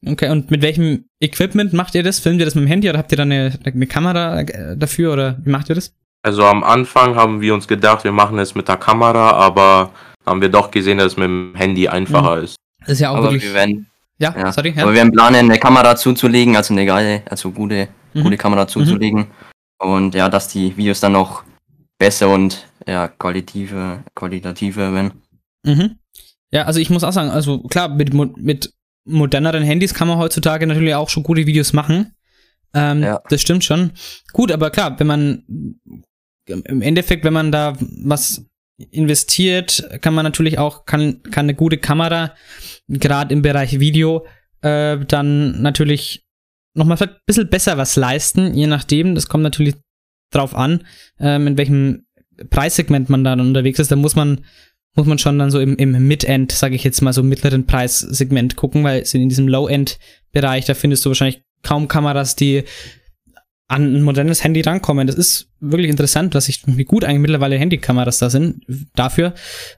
[0.06, 2.20] Okay, und mit welchem Equipment macht ihr das?
[2.20, 5.12] Filmt ihr das mit dem Handy oder habt ihr da eine, eine Kamera äh, dafür
[5.12, 5.94] oder wie macht ihr das?
[6.22, 9.90] Also am Anfang haben wir uns gedacht, wir machen es mit der Kamera, aber
[10.26, 12.44] haben wir doch gesehen, dass es mit dem Handy einfacher Mhm.
[12.44, 12.56] ist.
[12.80, 13.44] Das ist ja auch Aber wirklich.
[13.44, 13.86] wir werden,
[14.20, 14.50] Ja, Ja.
[14.52, 14.72] sorry.
[14.76, 14.82] Ja.
[14.82, 18.22] Aber wir haben planen, eine Kamera zuzulegen, also eine geile, also gute, Mhm.
[18.24, 19.28] gute Kamera zuzulegen.
[19.78, 21.44] Und ja, dass die Videos dann noch
[21.98, 25.22] besser und ja, qualitative, qualitativer werden.
[25.64, 25.98] Mhm.
[26.50, 28.72] Ja, also ich muss auch sagen, also klar, mit, mit
[29.06, 32.16] moderneren Handys kann man heutzutage natürlich auch schon gute Videos machen.
[32.74, 33.20] Ähm, Ja.
[33.30, 33.92] Das stimmt schon.
[34.32, 35.44] Gut, aber klar, wenn man
[36.48, 38.44] im Endeffekt, wenn man da was
[38.90, 42.34] investiert, kann man natürlich auch, kann, kann eine gute Kamera,
[42.88, 44.26] gerade im Bereich Video,
[44.62, 46.24] äh, dann natürlich
[46.74, 49.14] nochmal ein bisschen besser was leisten, je nachdem.
[49.14, 49.74] Das kommt natürlich
[50.32, 50.84] drauf an,
[51.18, 52.06] ähm, in welchem
[52.50, 53.90] Preissegment man dann unterwegs ist.
[53.90, 54.44] Da muss man
[54.98, 58.56] muss man schon dann so im, im Mid-End, sage ich jetzt mal so mittleren Preissegment
[58.56, 62.64] gucken, weil in diesem Low-End-Bereich, da findest du wahrscheinlich kaum Kameras, die
[63.68, 65.06] an ein modernes Handy rankommen.
[65.06, 69.34] Das ist wirklich interessant, dass ich, wie gut eigentlich mittlerweile Handykameras da sind dafür.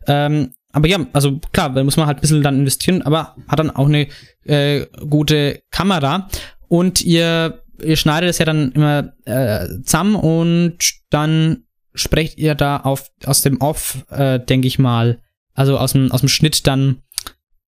[0.07, 3.59] Ähm, aber ja, also klar, da muss man halt ein bisschen dann investieren, aber hat
[3.59, 4.07] dann auch eine
[4.45, 6.29] äh, gute Kamera.
[6.69, 10.79] Und ihr, ihr schneidet es ja dann immer äh, zusammen und
[11.11, 15.21] dann sprecht ihr da auf, aus dem Off, äh, denke ich mal,
[15.55, 17.03] also aus dem, aus dem Schnitt dann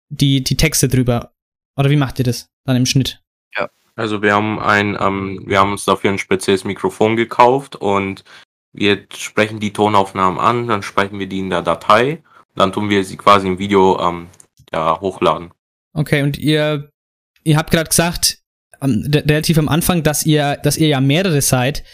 [0.08, 1.32] die, die Texte drüber.
[1.76, 3.20] Oder wie macht ihr das dann im Schnitt?
[3.94, 8.24] Also wir haben ein, ähm, wir haben uns dafür ein spezielles Mikrofon gekauft und
[8.72, 12.22] wir sprechen die Tonaufnahmen an, dann sprechen wir die in der Datei,
[12.54, 14.28] dann tun wir sie quasi im Video ähm,
[14.72, 15.52] ja, hochladen.
[15.92, 16.90] Okay, und ihr,
[17.44, 18.38] ihr habt gerade gesagt,
[18.80, 21.84] re- relativ am Anfang, dass ihr, dass ihr ja mehrere seid,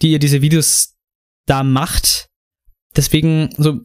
[0.00, 0.96] die ihr diese Videos
[1.46, 2.28] da macht.
[2.94, 3.80] Deswegen, so,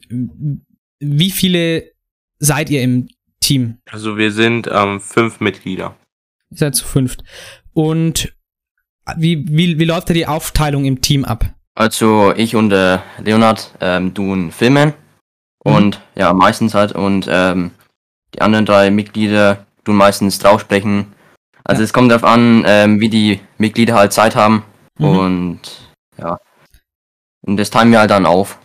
[1.00, 1.90] wie viele
[2.38, 3.08] seid ihr im
[3.40, 3.78] Team?
[3.90, 5.96] Also wir sind ähm, fünf Mitglieder.
[6.50, 7.24] Ihr seid zu fünft.
[7.74, 8.32] Und
[9.16, 11.44] wie, wie, wie läuft da die Aufteilung im Team ab?
[11.74, 14.94] Also ich und äh, Leonard ähm, tun filmen
[15.64, 17.72] und ja, meistens halt und ähm,
[18.34, 21.12] die anderen drei Mitglieder tun meistens draufsprechen.
[21.64, 24.62] Also es kommt darauf an, ähm, wie die Mitglieder halt Zeit haben
[24.98, 25.06] Mhm.
[25.06, 25.60] und
[26.18, 26.38] ja.
[27.44, 28.58] Und das teilen wir halt dann auf.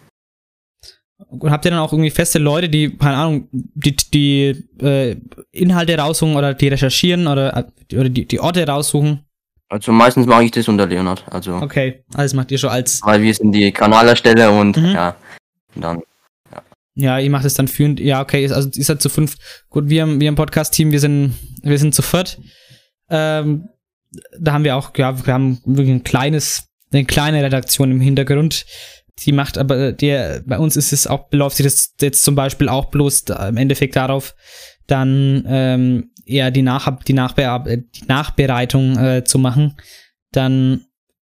[1.28, 5.18] Und habt ihr dann auch irgendwie feste Leute, die, keine Ahnung, die, die äh,
[5.52, 7.56] Inhalte raussuchen oder die recherchieren oder,
[7.92, 9.26] äh, oder die, die Orte raussuchen?
[9.68, 11.24] Also meistens mache ich das unter Leonard.
[11.30, 13.02] Also Okay, alles macht ihr schon als.
[13.04, 14.86] weil wir sind die Kanalersteller und Mhm.
[14.86, 15.16] ja,
[15.76, 16.02] und dann
[16.96, 18.00] Ja, ihr macht es dann führend.
[18.00, 19.36] Ja, okay, ist- also ihr seid zu fünf.
[19.70, 22.40] Gut, wir, im- wir im Podcast-Team, wir sind, wir sind zu viert.
[23.10, 23.70] Ähm,
[24.40, 28.66] da haben wir auch, ja, wir haben wirklich ein kleines, eine kleine Redaktion im Hintergrund.
[29.26, 32.70] Die macht aber, der, bei uns ist es auch, beläuft sich das jetzt zum Beispiel
[32.70, 34.36] auch bloß im Endeffekt darauf,
[34.88, 39.76] dann ähm, eher die, Nach die, Nachbear die Nachbereitung äh, zu machen.
[40.32, 40.86] Dann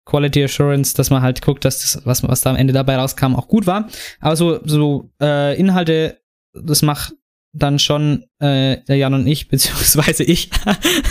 [0.05, 3.35] Quality Assurance, dass man halt guckt, dass das, was, was da am Ende dabei rauskam,
[3.35, 3.89] auch gut war.
[4.19, 6.19] Aber so, so äh, Inhalte,
[6.53, 7.13] das macht
[7.53, 10.49] dann schon äh, der Jan und ich, beziehungsweise ich.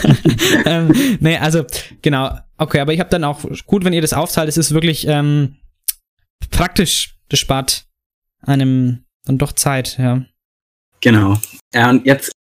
[0.66, 1.64] ähm, nee, also
[2.02, 2.38] genau.
[2.56, 5.56] Okay, aber ich habe dann auch gut, wenn ihr das aufteilt, es ist wirklich ähm,
[6.50, 7.16] praktisch.
[7.28, 7.86] Das spart
[8.42, 10.24] einem dann doch Zeit, ja.
[11.00, 11.38] Genau.
[11.72, 12.32] Ja, und jetzt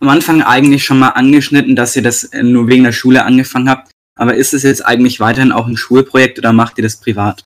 [0.00, 3.68] am Anfang eigentlich schon mal angeschnitten, dass ihr das äh, nur wegen der Schule angefangen
[3.68, 3.90] habt.
[4.16, 7.44] Aber ist es jetzt eigentlich weiterhin auch ein Schulprojekt oder macht ihr das privat?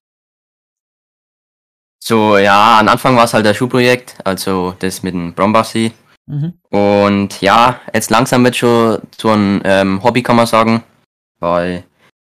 [2.02, 5.92] so, ja, am Anfang war es halt das Schulprojekt, also das mit dem Brombachsee.
[6.26, 6.54] Mhm.
[6.68, 10.82] Und ja, jetzt langsam wird schon zu einem ähm, Hobby, kann man sagen.
[11.38, 11.84] Weil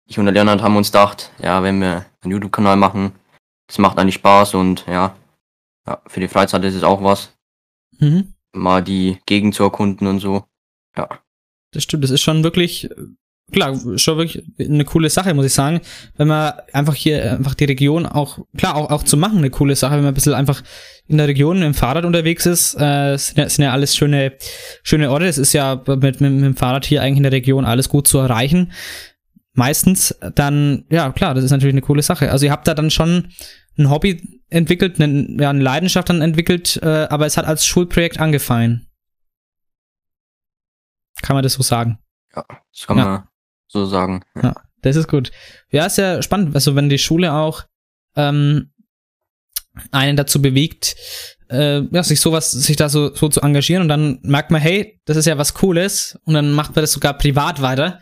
[0.06, 3.12] ich und der Leonard haben uns gedacht, ja, wenn wir einen YouTube-Kanal machen,
[3.70, 5.14] das macht eigentlich Spaß und ja,
[5.86, 7.32] ja, für die Freizeit ist es auch was.
[8.00, 8.34] Mhm.
[8.52, 10.42] Mal die Gegend zu erkunden und so.
[10.96, 11.08] Ja.
[11.70, 12.94] Das stimmt, das ist schon wirklich, äh,
[13.52, 15.82] klar, schon wirklich eine coole Sache, muss ich sagen.
[16.16, 19.76] Wenn man einfach hier, einfach die Region auch, klar, auch, auch zu machen, eine coole
[19.76, 20.64] Sache, wenn man ein bisschen einfach
[21.06, 24.32] in der Region im Fahrrad unterwegs ist, äh, sind, ja, sind ja alles schöne,
[24.82, 25.26] schöne Orte.
[25.26, 28.08] Es ist ja mit, mit, mit dem Fahrrad hier eigentlich in der Region alles gut
[28.08, 28.72] zu erreichen.
[29.52, 32.30] Meistens dann, ja, klar, das ist natürlich eine coole Sache.
[32.30, 33.32] Also ihr habt da dann schon
[33.78, 38.20] ein Hobby entwickelt, eine, ja, eine Leidenschaft dann entwickelt, äh, aber es hat als Schulprojekt
[38.20, 38.86] angefangen.
[41.22, 41.98] Kann man das so sagen?
[42.34, 43.04] Ja, das kann Ja.
[43.04, 43.28] man
[43.66, 44.22] so sagen.
[44.42, 45.30] Ja, das ist gut.
[45.70, 47.64] Ja, ist ja spannend, also wenn die Schule auch
[48.16, 48.70] ähm,
[49.90, 50.96] einen dazu bewegt,
[51.48, 55.00] äh, ja, sich sowas, sich da so, so zu engagieren und dann merkt man, hey,
[55.04, 58.00] das ist ja was Cooles und dann macht man das sogar privat weiter.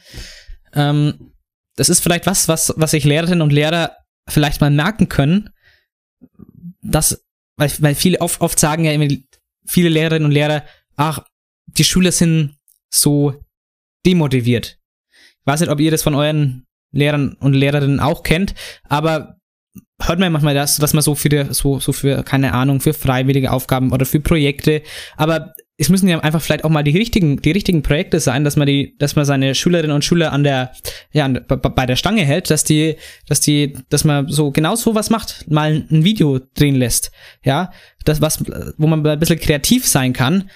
[0.75, 1.33] Ähm,
[1.79, 3.97] das ist vielleicht was, was, was sich Lehrerinnen und Lehrer
[4.29, 5.51] vielleicht mal merken können,
[6.83, 7.25] dass,
[7.57, 9.09] weil, weil viele oft, oft sagen ja immer,
[9.67, 10.65] viele Lehrerinnen und Lehrer,
[10.97, 11.21] ach,
[11.67, 12.57] die Schüler sind
[12.93, 13.35] so
[14.05, 14.79] demotiviert.
[15.41, 19.37] Ich weiß nicht, ob ihr das von euren Lehrern und Lehrerinnen auch kennt, aber
[20.01, 23.53] hört man manchmal das, dass man so die- so, so für, keine Ahnung, für freiwillige
[23.53, 24.83] Aufgaben oder für Projekte,
[25.17, 28.57] aber es müssen ja einfach vielleicht auch mal die richtigen, die richtigen Projekte sein, dass
[28.57, 30.73] man die, dass man seine Schülerinnen und Schüler an der,
[31.13, 32.97] ja, bei der Stange hält, dass die,
[33.29, 37.13] dass die, dass man so genau so was macht, mal ein Video drehen lässt.
[37.45, 37.71] Ja,
[38.05, 38.43] das was,
[38.77, 40.51] wo man ein bisschen kreativ sein kann,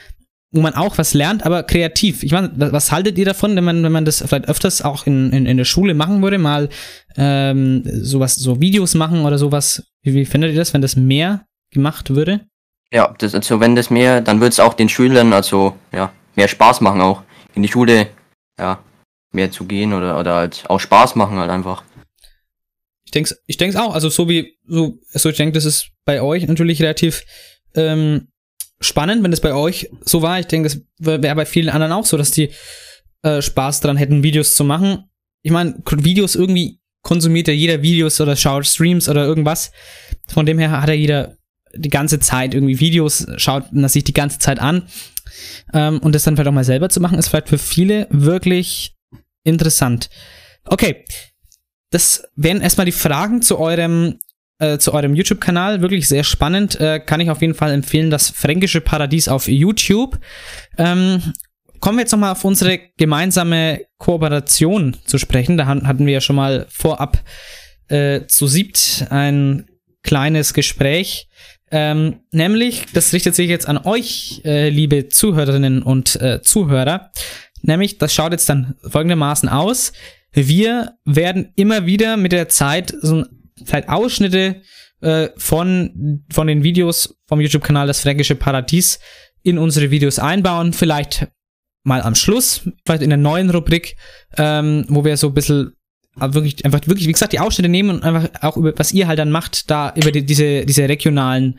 [0.50, 2.24] wo man auch was lernt, aber kreativ.
[2.24, 5.30] Ich meine, was haltet ihr davon, wenn man, wenn man das vielleicht öfters auch in,
[5.30, 6.68] in, in der Schule machen würde, mal
[7.16, 9.84] ähm, sowas, so Videos machen oder sowas?
[10.02, 12.40] Wie, wie findet ihr das, wenn das mehr gemacht würde?
[12.92, 16.48] Ja, das, also wenn das mehr, dann wird es auch den Schülern also ja mehr
[16.48, 17.22] Spaß machen auch
[17.54, 18.08] in die Schule
[18.58, 18.78] ja
[19.32, 21.84] mehr zu gehen oder oder halt auch Spaß machen halt einfach.
[23.04, 23.94] Ich denke, ich denke auch.
[23.94, 27.24] Also so wie so, also ich denke, das ist bei euch natürlich relativ
[27.74, 28.28] ähm,
[28.80, 30.38] spannend, wenn das bei euch so war.
[30.38, 32.50] Ich denke, das wäre bei vielen anderen auch so, dass die
[33.22, 35.10] äh, Spaß dran hätten, Videos zu machen.
[35.42, 39.72] Ich meine, Videos irgendwie konsumiert ja jeder Videos oder schaut Streams oder irgendwas.
[40.28, 41.36] Von dem her hat ja jeder
[41.74, 44.82] die ganze Zeit irgendwie Videos, schaut das sich die ganze Zeit an.
[45.72, 48.94] Ähm, und das dann vielleicht auch mal selber zu machen, ist vielleicht für viele wirklich
[49.44, 50.10] interessant.
[50.64, 51.04] Okay,
[51.90, 54.18] das wären erstmal die Fragen zu eurem
[54.58, 55.82] äh, zu eurem YouTube-Kanal.
[55.82, 56.80] Wirklich sehr spannend.
[56.80, 60.18] Äh, kann ich auf jeden Fall empfehlen, das Fränkische Paradies auf YouTube.
[60.78, 61.20] Ähm,
[61.80, 65.56] kommen wir jetzt nochmal auf unsere gemeinsame Kooperation zu sprechen.
[65.56, 67.18] Da hatten wir ja schon mal vorab
[67.88, 69.66] äh, zu siebt ein
[70.02, 71.28] kleines Gespräch.
[71.74, 77.10] Ähm, nämlich, das richtet sich jetzt an euch, äh, liebe Zuhörerinnen und äh, Zuhörer.
[77.62, 79.92] Nämlich, das schaut jetzt dann folgendermaßen aus.
[80.32, 83.24] Wir werden immer wieder mit der Zeit so
[83.64, 84.60] vielleicht Ausschnitte
[85.00, 89.00] äh, von, von den Videos vom YouTube-Kanal Das Fränkische Paradies
[89.42, 90.74] in unsere Videos einbauen.
[90.74, 91.28] Vielleicht
[91.84, 93.96] mal am Schluss, vielleicht in der neuen Rubrik,
[94.36, 95.72] ähm, wo wir so ein bisschen
[96.16, 99.18] wirklich, einfach wirklich, wie gesagt, die Ausschnitte nehmen und einfach auch über, was ihr halt
[99.18, 101.58] dann macht, da über die, diese, diese regionalen,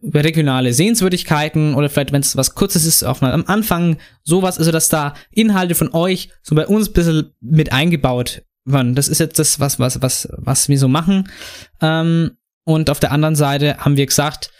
[0.00, 4.58] über regionale Sehenswürdigkeiten oder vielleicht, wenn es was Kurzes ist, auch mal am Anfang sowas,
[4.58, 8.94] also dass da Inhalte von euch so bei uns ein bisschen mit eingebaut werden.
[8.94, 11.28] Das ist jetzt das, was, was, was, was wir so machen.
[11.80, 12.32] Ähm,
[12.64, 14.50] und auf der anderen Seite haben wir gesagt,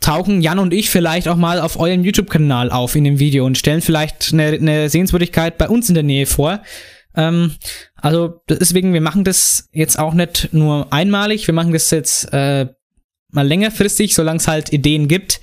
[0.00, 3.58] tauchen Jan und ich vielleicht auch mal auf eurem YouTube-Kanal auf in dem Video und
[3.58, 6.60] stellen vielleicht eine, eine Sehenswürdigkeit bei uns in der Nähe vor.
[7.16, 7.54] Ähm,
[7.94, 12.66] also deswegen, wir machen das jetzt auch nicht nur einmalig, wir machen das jetzt äh,
[13.30, 15.40] mal längerfristig, solange es halt Ideen gibt.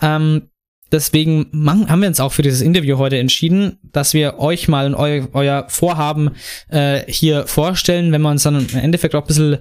[0.00, 0.50] Ähm,
[0.90, 4.94] deswegen machen, haben wir uns auch für dieses Interview heute entschieden, dass wir euch mal
[4.94, 6.32] eu, euer Vorhaben
[6.68, 9.58] äh, hier vorstellen, wenn wir uns dann im Endeffekt auch ein bisschen,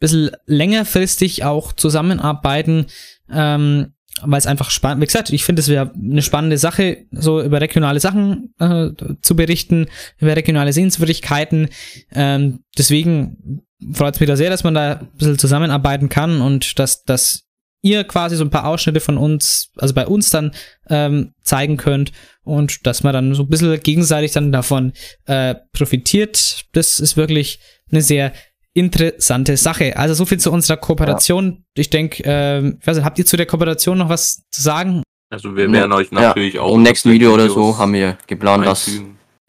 [0.00, 2.86] bisschen längerfristig auch zusammenarbeiten.
[3.30, 7.42] Ähm, weil es einfach spannend, wie gesagt, ich finde, es wäre eine spannende Sache, so
[7.42, 9.86] über regionale Sachen äh, zu berichten,
[10.18, 11.68] über regionale Sehenswürdigkeiten.
[12.12, 16.78] Ähm, deswegen freut es mich da sehr, dass man da ein bisschen zusammenarbeiten kann und
[16.78, 17.44] dass, dass
[17.82, 20.52] ihr quasi so ein paar Ausschnitte von uns, also bei uns dann
[20.88, 22.12] ähm, zeigen könnt
[22.44, 24.92] und dass man dann so ein bisschen gegenseitig dann davon
[25.26, 26.64] äh, profitiert.
[26.72, 27.58] Das ist wirklich
[27.90, 28.32] eine sehr
[28.74, 29.96] interessante Sache.
[29.96, 31.50] Also so viel zu unserer Kooperation.
[31.50, 31.58] Ja.
[31.74, 35.02] Ich denke, äh, ich weiß nicht, habt ihr zu der Kooperation noch was zu sagen?
[35.30, 38.66] Also wir werden euch natürlich ja, auch im nächsten Video oder so haben wir geplant,
[38.66, 38.90] dass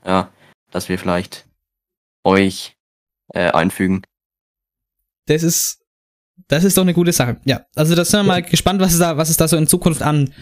[0.05, 0.29] ja,
[0.71, 1.45] dass wir vielleicht
[2.23, 2.77] euch
[3.33, 4.01] äh, einfügen.
[5.25, 5.81] Das ist
[6.47, 7.38] das ist doch eine gute Sache.
[7.43, 9.67] Ja, also da sind wir mal gespannt, was es da was es da so in
[9.67, 10.33] Zukunft an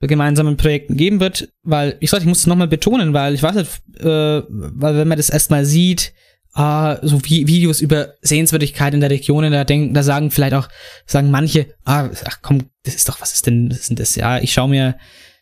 [0.00, 3.54] gemeinsamen Projekten geben wird, weil ich sag, ich muss es nochmal betonen, weil ich weiß
[3.56, 6.12] nicht, äh, weil wenn man das erstmal sieht,
[6.54, 10.68] ah, so wie Videos über Sehenswürdigkeit in der Region, da denken, da sagen vielleicht auch,
[11.06, 14.16] sagen manche, ah, ach komm, das ist doch, was ist denn, was ist denn das?
[14.16, 14.98] Ja, ich schau mir,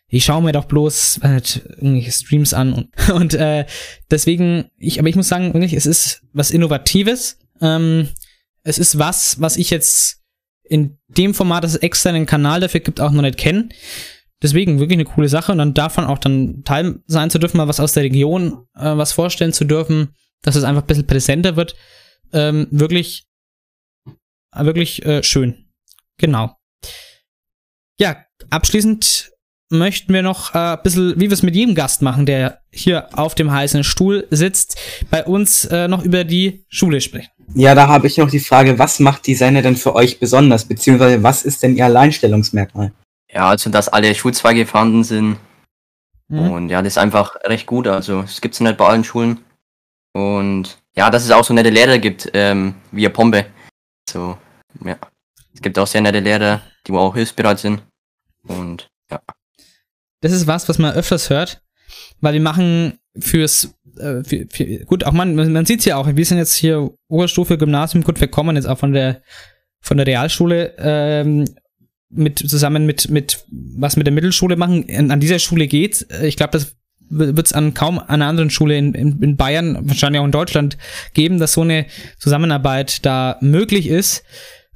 [0.07, 1.41] ich schaue mir doch bloß äh,
[1.77, 3.65] irgendwelche Streams an und, und äh,
[4.09, 7.39] deswegen, ich, aber ich muss sagen, wirklich, es ist was Innovatives.
[7.61, 8.09] Ähm,
[8.63, 10.21] es ist was, was ich jetzt
[10.63, 13.69] in dem Format, dass es extra einen Kanal dafür gibt, auch noch nicht kenne.
[14.41, 17.67] Deswegen wirklich eine coole Sache und dann davon auch dann Teil sein zu dürfen, mal
[17.67, 20.09] was aus der Region, äh, was vorstellen zu dürfen
[20.41, 21.75] dass es einfach ein bisschen präsenter wird.
[22.33, 23.27] Ähm, wirklich,
[24.55, 25.69] wirklich äh, schön.
[26.17, 26.57] Genau.
[27.99, 28.17] Ja,
[28.49, 29.31] abschließend
[29.69, 33.09] möchten wir noch äh, ein bisschen, wie wir es mit jedem Gast machen, der hier
[33.17, 34.79] auf dem heißen Stuhl sitzt,
[35.09, 37.29] bei uns äh, noch über die Schule sprechen.
[37.53, 41.23] Ja, da habe ich noch die Frage, was macht Designer denn für euch besonders, beziehungsweise
[41.23, 42.91] was ist denn ihr Alleinstellungsmerkmal?
[43.31, 45.37] Ja, also dass alle Schulzweige vorhanden sind.
[46.29, 46.51] Mhm.
[46.51, 47.87] Und ja, das ist einfach recht gut.
[47.87, 49.39] Also es gibt es nicht bei allen Schulen.
[50.17, 53.45] Und ja, dass es auch so nette Lehrer gibt, ähm, wie Pombe.
[54.09, 54.35] So,
[54.83, 54.97] ja.
[55.53, 57.83] Es gibt auch sehr nette Lehrer, die auch hilfsbereit sind.
[58.47, 59.21] Und ja.
[60.21, 61.61] Das ist was, was man öfters hört,
[62.19, 66.07] weil wir machen fürs, äh, für, für, gut, auch man, man sieht es ja auch,
[66.07, 69.21] wir sind jetzt hier Oberstufe, Gymnasium, gut, wir kommen jetzt auch von der,
[69.81, 71.45] von der Realschule, ähm,
[72.09, 74.85] mit zusammen mit mit was mit der Mittelschule machen.
[75.11, 76.05] An, dieser Schule geht's.
[76.23, 76.76] Ich glaube, das
[77.09, 80.77] wird es an kaum einer anderen Schule in, in, in Bayern, wahrscheinlich auch in Deutschland
[81.13, 81.85] geben, dass so eine
[82.19, 84.23] Zusammenarbeit da möglich ist.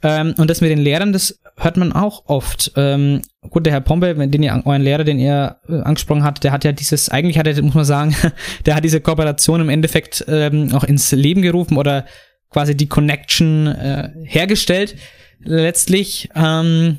[0.03, 2.71] Ähm, und das mit den Lehrern, das hört man auch oft.
[2.75, 6.51] Ähm, gut, der Herr Pombe, den ihr, euren Lehrer, den ihr äh, angesprochen habt, der
[6.51, 8.15] hat ja dieses, eigentlich hat er, muss man sagen,
[8.65, 12.05] der hat diese Kooperation im Endeffekt ähm, auch ins Leben gerufen oder
[12.49, 14.95] quasi die Connection äh, hergestellt.
[15.39, 16.97] Letztlich, ähm,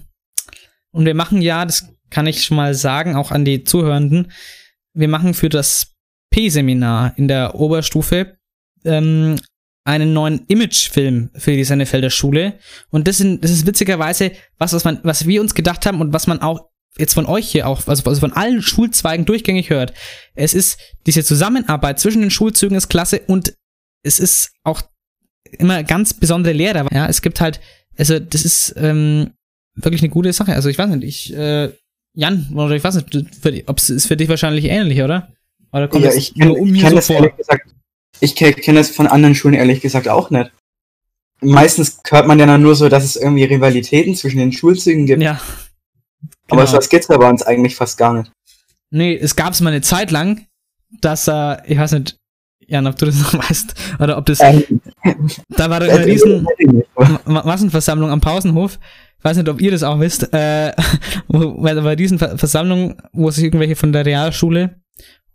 [0.90, 4.30] und wir machen ja, das kann ich schon mal sagen, auch an die Zuhörenden,
[4.94, 5.94] wir machen für das
[6.30, 8.36] P-Seminar in der Oberstufe
[8.84, 9.36] ähm,
[9.84, 12.58] einen neuen Imagefilm für die Sennefelder Schule.
[12.90, 16.12] Und das, sind, das ist witzigerweise was, was, man, was wir uns gedacht haben und
[16.12, 16.68] was man auch
[16.98, 19.94] jetzt von euch hier auch, also, also von allen Schulzweigen durchgängig hört.
[20.34, 23.54] Es ist diese Zusammenarbeit zwischen den Schulzügen ist klasse und
[24.02, 24.82] es ist auch
[25.58, 26.86] immer ganz besondere Lehrer.
[26.92, 27.60] Ja, es gibt halt,
[27.96, 29.32] also das ist ähm,
[29.74, 30.54] wirklich eine gute Sache.
[30.54, 31.72] Also ich weiß nicht, ich, äh,
[32.14, 35.32] Jan, ich weiß nicht, ob es für dich wahrscheinlich ähnlich, oder?
[35.72, 37.70] Oder kommt ja, ich kenn, nur um kenn so das ehrlich gesagt,
[38.20, 40.52] ich kenne das von anderen Schulen ehrlich gesagt auch nicht.
[41.40, 45.22] Meistens hört man ja dann nur so, dass es irgendwie Rivalitäten zwischen den Schulzügen gibt.
[45.22, 45.40] Ja.
[46.50, 46.76] Aber genau.
[46.76, 48.30] das gibt's ja bei uns eigentlich fast gar nicht.
[48.90, 50.46] Nee, es gab es mal eine Zeit lang,
[51.00, 52.16] dass er, ich weiß nicht,
[52.66, 54.80] Jan, ob du das noch weißt, oder ob das, Ähm,
[55.48, 56.46] da war da eine riesen
[57.24, 58.78] Ma- Massenversammlung am Pausenhof.
[59.22, 60.72] Ich weiß nicht, ob ihr das auch wisst, äh,
[61.28, 64.80] wo, weil da war riesen Ver- Versammlung, wo sich irgendwelche von der Realschule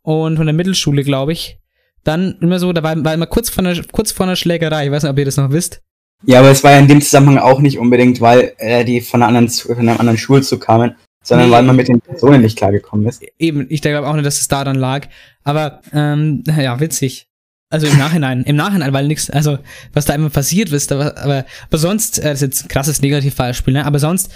[0.02, 1.58] und von der Mittelschule, glaube ich,
[2.04, 4.92] dann immer so, da war, war immer kurz vor, einer, kurz vor einer Schlägerei, ich
[4.92, 5.82] weiß nicht, ob ihr das noch wisst.
[6.26, 9.22] Ja, aber es war ja in dem Zusammenhang auch nicht unbedingt, weil äh, die von
[9.24, 11.54] einer anderen, von einem anderen Schulzug kamen, sondern Nee.
[11.56, 13.22] weil man mit den Personen nicht klargekommen ist.
[13.40, 15.08] Eben, ich glaube auch nicht, dass es daran lag.
[15.44, 17.28] Aber, ähm, ja, witzig.
[17.70, 19.60] Also im Nachhinein, im Nachhinein, weil nichts, also
[19.92, 23.02] was da immer passiert ist, aber, aber, aber sonst, äh, das ist jetzt ein krasses
[23.02, 23.86] Negativbeispiel, ne?
[23.86, 24.32] Aber sonst,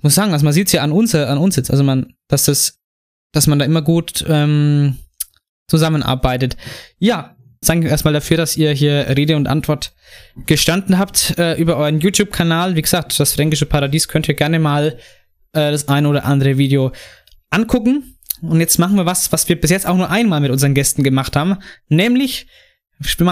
[0.00, 2.44] muss sagen, also man sieht's ja an uns, äh, an uns jetzt, also man, dass
[2.44, 2.78] das,
[3.32, 4.96] dass man da immer gut ähm,
[5.68, 6.56] zusammenarbeitet.
[6.98, 9.92] Ja, danke erstmal dafür, dass ihr hier Rede und Antwort
[10.46, 12.76] gestanden habt äh, über euren YouTube-Kanal.
[12.76, 14.98] Wie gesagt, das fränkische Paradies könnt ihr gerne mal
[15.52, 16.92] äh, das ein oder andere Video
[17.50, 18.14] angucken.
[18.40, 21.02] Und jetzt machen wir was, was wir bis jetzt auch nur einmal mit unseren Gästen
[21.02, 21.56] gemacht haben.
[21.88, 22.46] Nämlich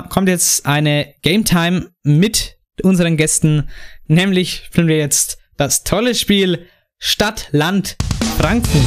[0.08, 3.68] kommt jetzt eine Game Time mit unseren Gästen.
[4.06, 6.66] Nämlich spielen wir jetzt das tolle Spiel
[6.98, 7.96] Stadt, Land,
[8.38, 8.84] Franken.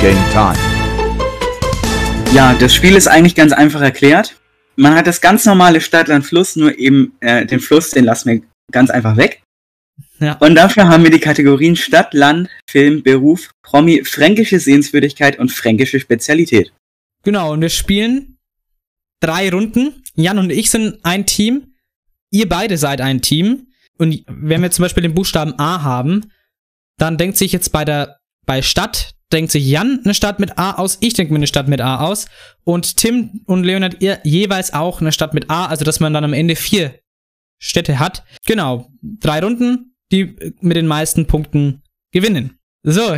[0.00, 0.54] Game Time.
[2.32, 4.36] Ja, das Spiel ist eigentlich ganz einfach erklärt.
[4.76, 8.42] Man hat das ganz normale Stadtland Fluss, nur eben äh, den Fluss, den lassen wir
[8.70, 9.42] ganz einfach weg.
[10.20, 10.34] Ja.
[10.38, 16.00] Und dafür haben wir die Kategorien Stadt, Land, Film, Beruf, Promi, fränkische Sehenswürdigkeit und fränkische
[16.00, 16.72] Spezialität.
[17.22, 18.38] Genau, und wir spielen
[19.20, 20.02] drei Runden.
[20.14, 21.74] Jan und ich sind ein Team.
[22.30, 23.68] Ihr beide seid ein Team.
[23.98, 26.32] Und wenn wir zum Beispiel den Buchstaben A haben,
[26.98, 30.72] dann denkt sich jetzt bei der bei Stadt, denkt sich Jan eine Stadt mit A
[30.72, 32.26] aus, ich denke mir eine Stadt mit A aus.
[32.64, 36.24] Und Tim und Leonard ihr jeweils auch eine Stadt mit A, also dass man dann
[36.24, 36.98] am Ende vier
[37.60, 38.24] Städte hat.
[38.46, 41.82] Genau, drei Runden, die mit den meisten Punkten
[42.12, 42.58] gewinnen.
[42.82, 43.16] So,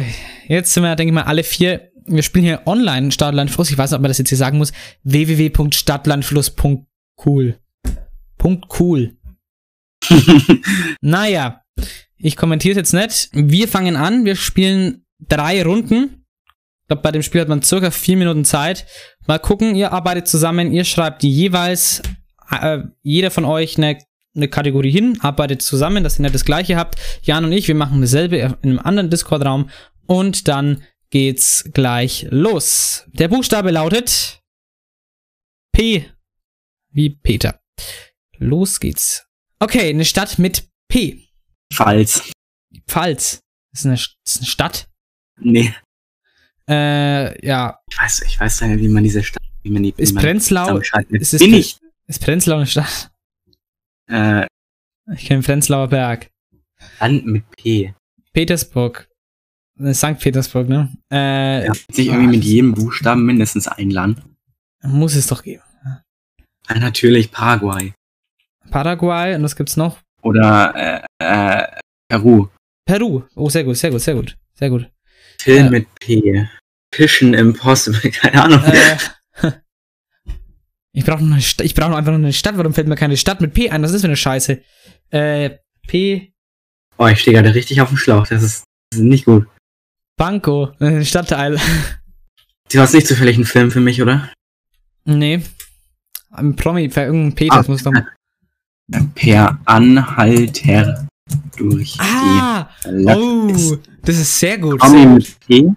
[0.49, 1.91] jetzt sind wir, denke ich mal, alle vier.
[2.07, 3.71] Wir spielen hier online Stadtlandfluss.
[3.71, 4.73] Ich weiß nicht, ob man das jetzt hier sagen muss.
[5.05, 7.59] www.stadtlandfluss.cool.
[8.39, 9.17] Punkt cool.
[11.01, 11.63] naja,
[12.17, 13.31] ich kommentiere es jetzt nicht.
[13.33, 14.25] Wir fangen an.
[14.25, 16.25] Wir spielen drei Runden.
[16.83, 18.87] Ich glaube, bei dem Spiel hat man circa vier Minuten Zeit.
[19.27, 22.03] Mal gucken, ihr arbeitet zusammen, ihr schreibt jeweils,
[22.51, 23.99] äh, jeder von euch eine,
[24.41, 26.97] eine Kategorie hin, arbeitet zusammen, dass ihr nicht das gleiche habt.
[27.23, 29.71] Jan und ich, wir machen dasselbe in einem anderen Discord-Raum
[30.07, 33.05] und dann geht's gleich los.
[33.13, 34.41] Der Buchstabe lautet
[35.73, 36.07] P
[36.93, 37.61] wie Peter.
[38.39, 39.27] Los geht's.
[39.59, 41.29] Okay, eine Stadt mit P.
[41.73, 42.33] Pfalz.
[42.89, 43.41] Pfalz.
[43.73, 44.89] Ist eine, ist eine Stadt.
[45.39, 45.73] Nee,
[46.69, 47.79] Äh, ja.
[47.91, 50.23] ich weiß, ich weiß nicht, wie man diese Stadt, wie man die, wie Ist man
[50.23, 50.93] Prenzlau, ist,
[51.35, 51.79] ist, Bin ich.
[52.07, 53.10] ist Prenzlau eine Stadt?
[54.11, 54.47] Äh,
[55.15, 56.29] Ich kenne Prenzlauer Berg.
[57.01, 57.95] Land mit P.
[58.33, 59.09] Petersburg.
[59.79, 60.19] Äh, St.
[60.19, 60.91] Petersburg, ne?
[61.13, 64.23] Äh, Ja, sich irgendwie mit jedem Buchstaben mindestens ein Land.
[64.83, 65.63] muss es doch geben.
[66.69, 67.93] Ah, natürlich Paraguay.
[68.71, 69.99] Paraguay und was gibt's noch?
[70.23, 71.67] Oder äh, äh,
[72.09, 72.49] Peru.
[72.87, 73.23] Peru.
[73.35, 74.37] Oh, sehr gut, sehr gut, sehr gut.
[74.55, 74.89] Sehr gut.
[75.41, 75.71] Film Äh.
[75.71, 76.49] mit P.
[76.95, 78.63] Fischen Impossible, keine Ahnung.
[78.65, 78.97] Äh,
[80.93, 81.65] ich brauche noch eine Stadt.
[81.67, 82.57] Ich brauche einfach noch eine Stadt.
[82.59, 83.83] Warum fällt mir keine Stadt mit P ein?
[83.83, 84.61] Das ist für eine Scheiße.
[85.11, 85.51] Äh,
[85.87, 86.33] P.
[86.99, 88.27] Oh, ich stehe gerade richtig auf dem Schlauch.
[88.27, 89.47] Das ist, das ist nicht gut.
[90.17, 90.73] Banco.
[91.03, 91.59] Stadtteil.
[92.73, 94.31] Du hast nicht zufällig einen Film für mich, oder?
[95.05, 95.41] nee.
[96.33, 97.93] Ein Promi, für irgendein Peter, das muss doch.
[99.17, 101.09] Per Anhalter
[101.57, 102.69] durch Ah!
[102.85, 104.79] die Oh, das ist sehr gut.
[104.79, 105.41] Promi mit.
[105.41, 105.73] P.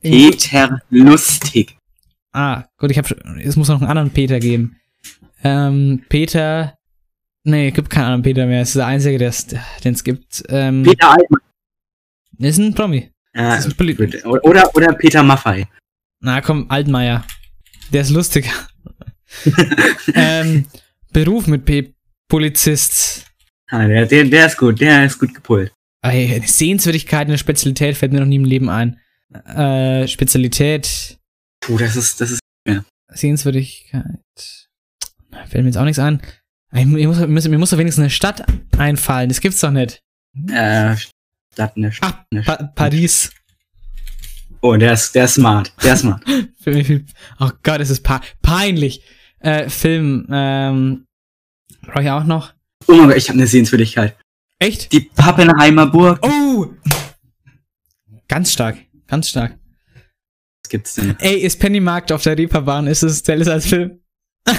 [0.00, 1.76] Peter Lustig.
[2.32, 3.08] Ah, gut, ich habe
[3.42, 4.76] es muss noch einen anderen Peter geben.
[5.42, 6.76] Ähm, Peter.
[7.44, 8.62] Nee, gibt keinen anderen Peter mehr.
[8.62, 10.44] Es ist der einzige, den es gibt.
[10.48, 11.40] Ähm, Peter Altmann.
[12.38, 13.10] ist ein Promi.
[13.32, 14.24] Äh, gut.
[14.24, 15.68] oder, oder Peter Maffei.
[16.20, 17.24] Na komm, Altmaier.
[17.92, 18.50] Der ist lustiger.
[20.14, 20.66] ähm,
[21.12, 21.94] Beruf mit P.
[22.28, 23.26] Polizist.
[23.68, 25.72] Ah, der, der, der ist gut, der ist gut gepult.
[26.46, 28.98] Sehenswürdigkeit, eine Spezialität fällt mir noch nie im Leben ein.
[29.32, 31.17] Äh, Spezialität,
[31.60, 32.84] Puh, das ist, das ist, ja.
[33.10, 34.04] Sehenswürdigkeit.
[35.46, 36.20] Fällt mir jetzt auch nichts ein.
[36.72, 38.44] Ich, mu- ich muss, mir, muss, mir muss doch wenigstens eine Stadt
[38.76, 39.28] einfallen.
[39.28, 40.00] Das gibt's doch nicht.
[40.50, 40.96] Äh,
[41.52, 43.32] Stadt, ne, Ach, pa Paris.
[44.60, 46.22] Oh, der ist, der ist smart, der ist smart.
[46.60, 47.04] Für mich
[47.38, 49.02] Oh Gott, es ist pa peinlich.
[49.40, 51.06] Äh, Film, ähm,
[51.82, 52.52] brauche ich auch noch.
[52.86, 54.16] Oh mein Gott, ich habe eine Sehenswürdigkeit.
[54.58, 54.92] Echt?
[54.92, 56.18] Die Pappenheimer Burg.
[56.22, 56.66] Oh!
[58.26, 59.56] Ganz stark, ganz stark.
[60.68, 61.16] Was gibt's denn?
[61.20, 62.86] Ey, ist Pennymarkt auf der Reeperbahn?
[62.88, 64.00] Ist es es als Film?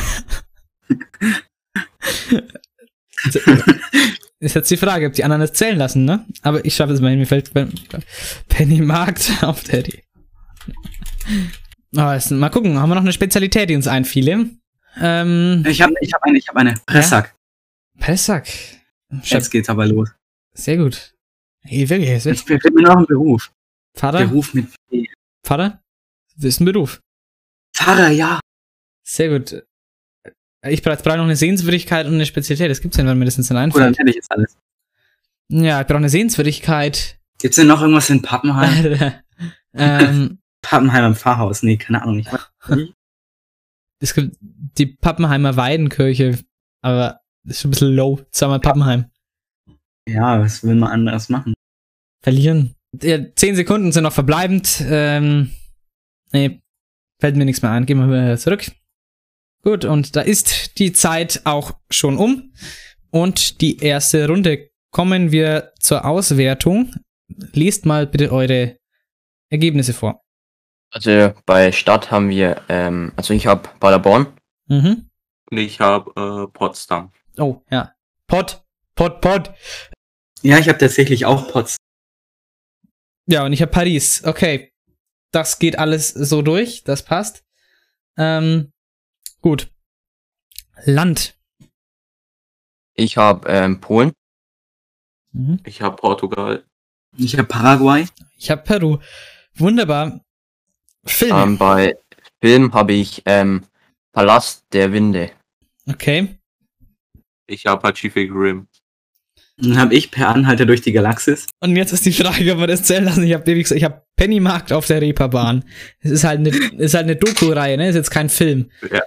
[4.39, 6.26] ist jetzt die Frage, ob die anderen es zählen lassen, ne?
[6.41, 7.72] Aber ich schaffe es mal hin, mir fällt Pen-
[8.47, 11.51] Pennymarkt auf der Reeperbahn.
[11.95, 14.49] Oh, mal gucken, haben wir noch eine Spezialität, die uns einfiele?
[14.99, 16.74] Ähm, Ich habe ich hab eine, ich habe eine.
[16.88, 17.36] Pressack.
[17.99, 18.47] Pessack.
[19.24, 20.10] Jetzt geht's aber los.
[20.55, 21.14] Sehr gut.
[21.62, 23.51] Hey, wirklich, Jetzt fehlt mir noch ein Beruf.
[23.95, 24.26] Vater?
[24.26, 25.05] Beruf mit P.
[25.45, 25.84] Vater?
[26.40, 27.02] Das ist ein Beruf.
[27.76, 28.40] Pfarrer, ja.
[29.04, 29.64] Sehr gut.
[30.68, 32.72] Ich brauche noch eine Sehenswürdigkeit und eine Spezialität.
[32.72, 34.58] Das gibt's ja, wenn mir das nicht Oder dann hätte ich jetzt alles.
[35.50, 37.20] Ja, ich brauche eine Sehenswürdigkeit.
[37.40, 39.14] Gibt's denn noch irgendwas in Pappenheim?
[39.74, 41.64] ähm, Pappenheim im Pfarrhaus?
[41.64, 42.20] Nee, keine Ahnung.
[42.20, 42.28] Ich
[44.02, 46.40] es gibt die Pappenheimer Weidenkirche,
[46.82, 48.22] aber das ist schon ein bisschen low.
[48.32, 49.06] Zweimal Pappenheim.
[50.08, 51.54] Ja, was will man anderes machen?
[52.22, 52.76] Verlieren.
[53.02, 54.84] Ja, zehn Sekunden sind noch verbleibend.
[54.86, 55.52] Ähm,
[56.32, 56.62] nee,
[57.20, 57.86] fällt mir nichts mehr ein.
[57.86, 58.72] Gehen wir wieder zurück.
[59.64, 62.54] Gut, und da ist die Zeit auch schon um.
[63.12, 66.94] Und die erste Runde kommen wir zur Auswertung.
[67.54, 68.78] Lest mal bitte eure
[69.50, 70.24] Ergebnisse vor.
[70.92, 74.28] Also bei Stadt haben wir, ähm, also ich habe Paderborn.
[74.68, 75.10] Mhm.
[75.52, 77.12] Und ich habe äh, Potsdam.
[77.38, 77.94] Oh, ja.
[78.28, 78.64] Pot,
[78.96, 79.52] Pot, Pot.
[80.42, 81.78] Ja, ich habe tatsächlich auch Pots.
[83.28, 84.24] Ja, und ich habe Paris.
[84.26, 84.69] Okay.
[85.32, 86.84] Das geht alles so durch.
[86.84, 87.44] Das passt.
[88.18, 88.72] Ähm,
[89.42, 89.72] gut.
[90.86, 91.38] Land.
[92.96, 94.12] Ich habe ähm, Polen.
[95.32, 95.60] Mhm.
[95.66, 96.66] Ich habe Portugal.
[97.18, 98.06] Ich habe Paraguay.
[98.38, 99.00] Ich habe Peru.
[99.56, 100.22] Wunderbar.
[101.06, 101.36] Film.
[101.36, 101.98] Ähm, bei
[102.42, 103.66] Film habe ich ähm,
[104.12, 105.32] Palast der Winde.
[105.88, 106.40] Okay.
[107.48, 108.68] Ich habe Pacific Rim.
[109.58, 111.48] Dann habe ich per Anhalter durch die Galaxis.
[111.60, 113.24] Und jetzt ist die Frage, ob wir das zählen lassen.
[113.24, 115.64] Ich habe wie gesagt, ich habe Pennymarkt auf der Reeperbahn.
[116.02, 117.88] Es ist halt eine, ist halt eine Doku-Reihe, ne?
[117.88, 118.70] Ist jetzt kein Film.
[118.92, 119.00] Ja.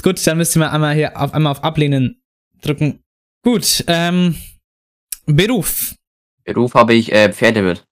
[0.00, 2.22] Gut, dann müsst ihr mal einmal hier auf, einmal auf Ablehnen
[2.62, 3.02] drücken.
[3.42, 4.36] Gut, ähm,
[5.26, 5.96] Beruf.
[6.44, 7.84] Beruf habe ich äh, Pferdewirt.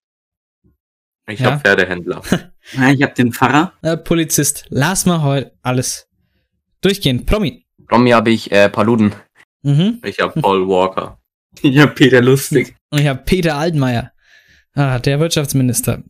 [1.27, 1.51] Ich Ja.
[1.51, 2.21] habe Pferdehändler.
[2.73, 3.73] Ja, ich habe den Pfarrer.
[3.81, 4.65] Äh, Polizist.
[4.69, 6.07] Lass mal heute alles
[6.81, 7.25] durchgehen.
[7.25, 7.65] Promi.
[7.87, 9.15] Promi habe ich äh, Paluden.
[9.63, 9.99] Mhm.
[10.05, 11.19] Ich habe Paul Walker.
[11.63, 12.75] Ich habe Peter Lustig.
[12.91, 14.11] Und ich habe Peter Altmaier.
[14.75, 16.03] Ah, der Wirtschaftsminister.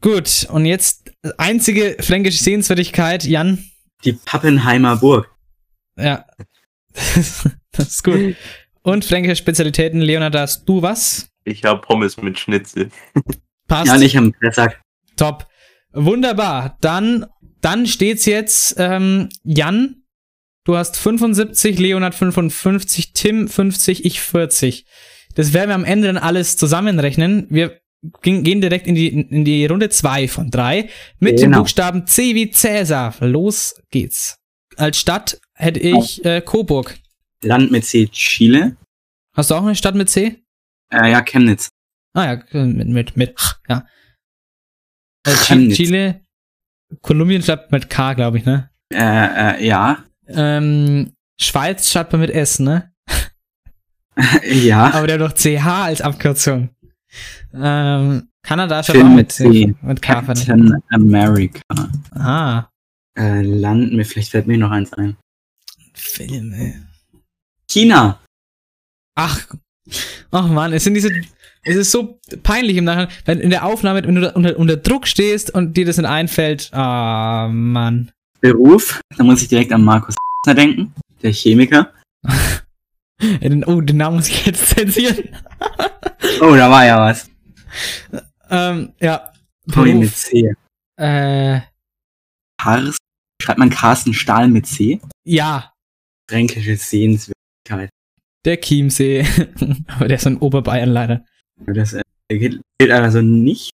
[0.00, 3.64] Gut, und jetzt einzige fränkische Sehenswürdigkeit, Jan.
[4.04, 5.28] Die Pappenheimer Burg.
[5.96, 6.24] Ja.
[7.72, 8.36] das ist gut.
[8.82, 11.28] Und fränkische Spezialitäten, Leonard, hast du was?
[11.44, 12.90] Ich habe Pommes mit Schnitzel.
[13.66, 13.88] Passt.
[13.88, 14.80] Ja, habe einen Pressack.
[15.16, 15.46] Top.
[15.92, 16.78] Wunderbar.
[16.80, 17.26] Dann,
[17.60, 20.04] dann steht's jetzt, ähm, Jan,
[20.64, 24.86] du hast 75, Leonard 55, Tim 50, ich 40.
[25.34, 27.46] Das werden wir am Ende dann alles zusammenrechnen.
[27.50, 27.80] Wir
[28.22, 30.88] gehen direkt in die, in die Runde 2 von 3
[31.18, 31.58] mit dem Genau.
[31.62, 33.14] Buchstaben C wie Cäsar.
[33.20, 34.36] Los geht's.
[34.76, 36.96] Als Stadt hätte ich äh, Coburg.
[37.42, 38.76] Land mit C, Chile.
[39.34, 40.42] Hast du auch eine Stadt mit C?
[40.92, 41.68] Äh, ja, Chemnitz.
[42.14, 43.86] Ah ja, mit, mit, mit, ja.
[45.26, 45.76] Äh, Chemnitz.
[45.76, 46.22] Chile,
[47.02, 48.70] Kolumbien schreibt mit K, glaube ich, ne?
[48.92, 50.04] Äh, äh, ja.
[50.28, 52.92] Ähm, Schweiz schreibt man mit S, ne?
[54.44, 54.90] ja.
[54.92, 56.70] Aber der hat doch CH als Abkürzung.
[57.54, 59.74] Ähm, Kanada Film man mit mit, C.
[59.82, 60.22] mit K.
[60.22, 61.60] Captain America.
[62.14, 62.68] Ah,
[63.18, 65.16] Äh, Land, mir vielleicht fällt mir noch eins ein.
[65.94, 66.74] Film, ey.
[67.70, 68.20] China.
[69.16, 69.46] Ach,
[70.30, 71.10] ach man, es sind diese,
[71.62, 75.06] es ist so peinlich im Nachhinein, wenn in der Aufnahme, wenn du unter, unter Druck
[75.06, 78.12] stehst und dir das nicht einfällt, ah, Mann.
[78.40, 79.00] Beruf.
[79.16, 80.14] Da muss ich direkt an Markus
[80.46, 80.94] denken?
[81.22, 81.92] Der Chemiker?
[83.66, 85.28] oh, den Namen muss ich jetzt zensieren.
[86.40, 87.28] Oh, da war ja was.
[88.50, 89.32] Ähm, ja.
[89.72, 90.54] Tommy mit C.
[90.96, 91.60] Äh,
[92.60, 92.96] Kars?
[93.42, 95.00] Schreibt man Carsten Stahl mit C?
[95.24, 95.72] ja,
[96.30, 97.88] Fränkische Sehenswürdigkeit.
[98.44, 99.24] der Chiemsee.
[99.88, 101.24] Aber der ist in Oberbayern leider.
[101.66, 103.70] Das äh, gilt gilt also nicht.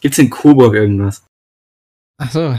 [0.00, 1.24] Gibt's in Coburg irgendwas?
[2.18, 2.58] Ach so.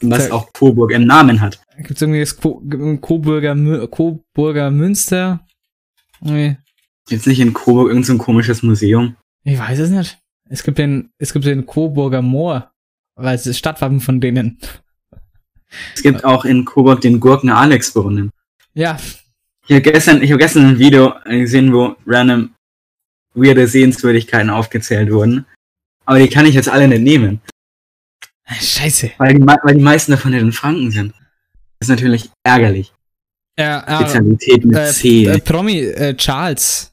[0.00, 1.62] Was Da- auch Coburg im Namen hat?
[1.78, 2.60] Gibt's irgendwie das Co
[3.00, 5.46] Coburger, Mü- Coburger Münster?
[6.20, 6.56] Nee,
[7.08, 9.16] Gibt's nicht in Coburg irgendein so komisches Museum?
[9.44, 10.18] Ich weiß es nicht.
[10.48, 12.70] Es gibt den, es gibt den Coburger Moor.
[13.14, 14.58] Weil es ist Stadtwappen von denen.
[15.94, 18.30] Es gibt auch in Coburg den Gurken Alex-Brunnen.
[18.74, 18.98] Ja,
[19.66, 22.54] Ich habe gestern, ich habe gestern ein Video gesehen, wo random
[23.34, 25.46] weirde Sehenswürdigkeiten aufgezählt wurden.
[26.04, 27.40] Aber die kann ich jetzt alle nicht nehmen,
[28.48, 29.12] scheiße.
[29.18, 31.14] weil die, weil die meisten davon nicht in Franken sind.
[31.78, 32.92] Das ist natürlich ärgerlich.
[33.58, 35.26] Ja, ah, Spezialität mit äh, C.
[35.26, 36.92] äh, Promi, äh, Charles.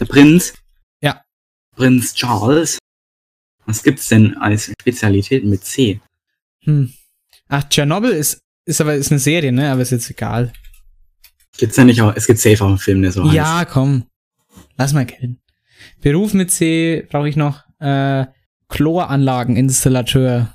[0.00, 0.54] Der Prinz?
[1.78, 2.78] Prinz Charles?
[3.66, 6.00] Was gibt's denn als Spezialität mit C?
[6.64, 6.92] Hm.
[7.48, 9.70] Ach, Tschernobyl ist, ist aber ist eine Serie, ne?
[9.70, 10.52] Aber ist jetzt egal.
[11.56, 13.34] Gibt's ja nicht auch, es gibt safe auch einen Film, der so heißt.
[13.34, 14.04] ja, komm.
[14.76, 15.40] Lass mal gelten.
[16.00, 17.64] Beruf mit C brauche ich noch.
[17.78, 18.26] Äh,
[18.68, 20.52] Chloranlageninstallateur.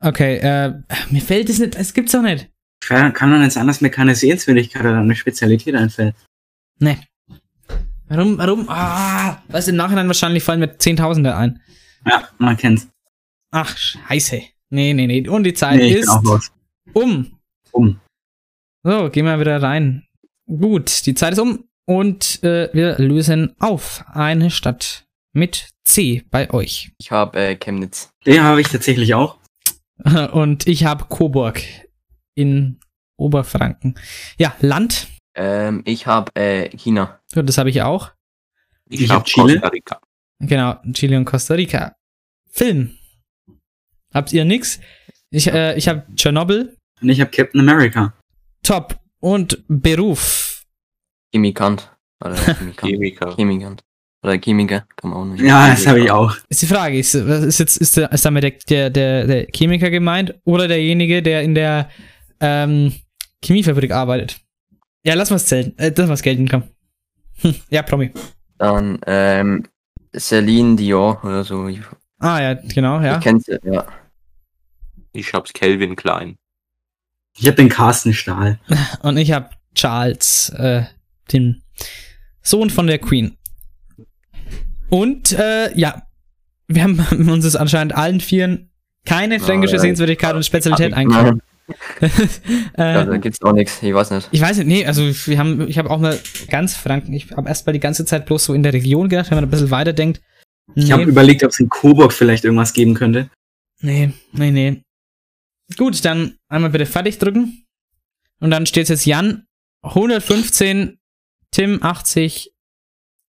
[0.00, 0.74] Okay, äh,
[1.10, 2.50] mir fällt es nicht, es gibt's doch nicht.
[2.80, 6.14] Kann kann doch nicht sein, dass mir keine Sehenswürdigkeit oder eine Spezialität einfällt.
[6.78, 6.98] Nee.
[8.14, 8.68] Warum, warum?
[8.68, 11.60] Ah, was im Nachhinein wahrscheinlich fallen mir Zehntausende ein.
[12.06, 12.88] Ja, man kennt's.
[13.50, 14.40] Ach, scheiße.
[14.70, 15.28] Nee, nee, nee.
[15.28, 16.52] Und die Zeit Nee, ich bin ist
[16.92, 17.38] um.
[17.72, 18.00] Um.
[18.84, 20.04] So, gehen wir wieder rein.
[20.46, 26.50] Gut, die Zeit ist um und äh, wir lösen auf eine Stadt mit C bei
[26.52, 26.92] euch.
[26.98, 28.10] Ich habe äh, Chemnitz.
[28.26, 29.38] Den habe ich tatsächlich auch.
[30.32, 31.62] Und ich habe Coburg
[32.34, 32.80] in
[33.16, 33.98] Oberfranken.
[34.38, 37.20] Ja, Land, Ähm, ich habe äh, China.
[37.34, 38.12] Ja, das habe ich auch.
[38.88, 39.54] Ich, Ich hab hab Chile.
[39.54, 40.00] Costa Rica.
[40.40, 41.96] Genau, Chile und Costa Rica.
[42.50, 42.96] Film.
[44.12, 44.80] Habt ihr nix?
[45.30, 46.76] Ich, äh, ich habe Tschernobyl.
[47.00, 48.14] Und ich habe Captain America.
[48.62, 48.98] Top.
[49.20, 50.64] Und Beruf.
[51.34, 51.90] Chemikant.
[52.24, 52.80] Oder Chemikant.
[52.80, 53.34] Chemiker.
[53.34, 53.82] Chemikant.
[54.22, 55.42] Oder Chemiker, kann man auch nicht.
[55.44, 56.34] Ja, das habe ich auch.
[56.48, 59.46] Ist die Frage, ist, was ist jetzt, ist, der, ist damit der, der, der, der
[59.54, 61.90] Chemiker gemeint oder derjenige, der in der
[62.40, 62.94] ähm,
[63.44, 64.40] Chemiefabrik arbeitet?
[65.04, 65.76] Ja, lass mal's zählen.
[65.76, 66.62] Äh, lass mal's gelten, komm.
[67.40, 68.12] Hm, ja, Promi.
[68.58, 69.64] Dann ähm,
[70.16, 71.68] Celine Dion oder so.
[72.18, 73.18] Ah, ja, genau, ja.
[73.18, 73.58] ich kenn's ja.
[73.64, 73.86] ja.
[75.12, 76.36] Ich hab's Kelvin Klein.
[77.36, 78.58] Ich habe den Carsten Stahl.
[79.02, 80.84] Und ich habe Charles, äh,
[81.32, 81.62] den
[82.42, 83.36] Sohn von der Queen.
[84.88, 86.02] Und, äh, ja,
[86.68, 86.98] wir haben
[87.30, 88.70] uns es anscheinend allen Vieren
[89.04, 89.80] keine fränkische ja.
[89.80, 91.42] Sehenswürdigkeit und Spezialität Nein.
[92.76, 93.82] Ja, da äh, gibt's auch nichts.
[93.82, 94.28] Ich weiß nicht.
[94.30, 97.48] ich weiß nicht, nee, also wir haben, ich habe auch mal ganz Franken, ich habe
[97.48, 99.70] erst mal die ganze Zeit bloß so in der Region gedacht, wenn man ein bisschen
[99.70, 100.20] weiter denkt.
[100.74, 103.30] Ich habe Nee, überlegt, ob es in Coburg vielleicht irgendwas geben könnte.
[103.80, 104.82] nee, nee, nee.
[105.76, 107.64] Gut, dann einmal bitte fertig drücken.
[108.40, 109.46] Und dann steht jetzt Jan
[109.82, 110.98] 115,
[111.50, 112.52] Tim 80,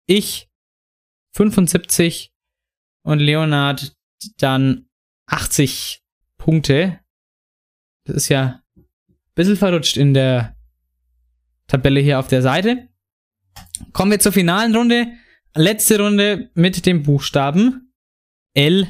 [0.07, 0.47] ich
[1.35, 2.31] 75
[3.03, 3.93] und Leonard
[4.37, 4.87] dann
[5.27, 6.01] 80
[6.37, 6.99] Punkte.
[8.05, 8.83] Das ist ja ein
[9.35, 10.55] bisschen verrutscht in der
[11.67, 12.87] Tabelle hier auf der Seite.
[13.93, 15.07] Kommen wir zur finalen Runde.
[15.55, 17.91] Letzte Runde mit dem Buchstaben
[18.53, 18.87] L.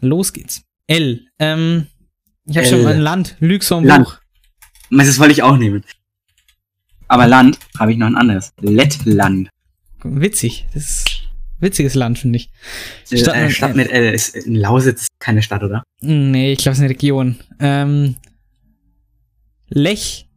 [0.00, 0.62] Los geht's.
[0.86, 1.26] L.
[1.38, 1.86] Ähm,
[2.46, 3.36] ich habe schon mal ein Land.
[3.40, 4.22] Luxemburg.
[4.90, 5.08] Land.
[5.08, 5.84] Das wollte ich auch nehmen.
[7.08, 8.52] Aber Land habe ich noch ein anderes.
[8.60, 9.50] Lettland.
[10.02, 10.66] Witzig.
[10.72, 11.08] Das ist
[11.58, 12.50] ein witziges Land, finde ich.
[13.04, 14.14] Stadt, Stadt- äh, Stadt mit L.
[14.14, 15.82] Ist in Lausitz ist keine Stadt, oder?
[16.00, 17.38] Nee, ich glaube, es ist eine Region.
[17.58, 18.16] Ähm,
[19.70, 20.28] Lech.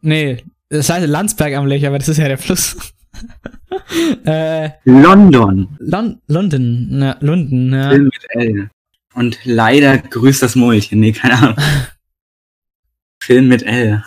[0.00, 2.76] Nee, das heißt Landsberg am Lech, aber das ist ja der Fluss.
[4.24, 5.76] äh, London.
[5.78, 6.88] Lon London.
[6.90, 7.90] Na, London, ja.
[7.90, 8.70] Film mit L.
[9.14, 11.00] Und leider grüßt das Mäulchen.
[11.00, 11.56] Nee, keine Ahnung.
[13.22, 14.04] Film mit L.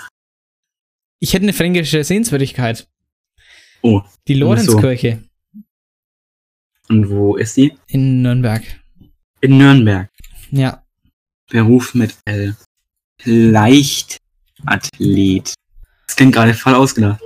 [1.20, 2.88] Ich hätte eine fränkische Sehenswürdigkeit.
[3.82, 4.02] Oh.
[4.28, 4.40] Die so.
[4.42, 5.24] Lorenzkirche
[6.88, 7.74] Und wo ist die?
[7.88, 8.64] in Nürnberg.
[9.42, 10.10] In Nürnberg.
[10.52, 10.84] Ja.
[11.50, 12.56] Beruf mit L.
[14.66, 15.54] Leichtathlet.
[16.08, 17.22] Das klingt gerade voll ausgedacht.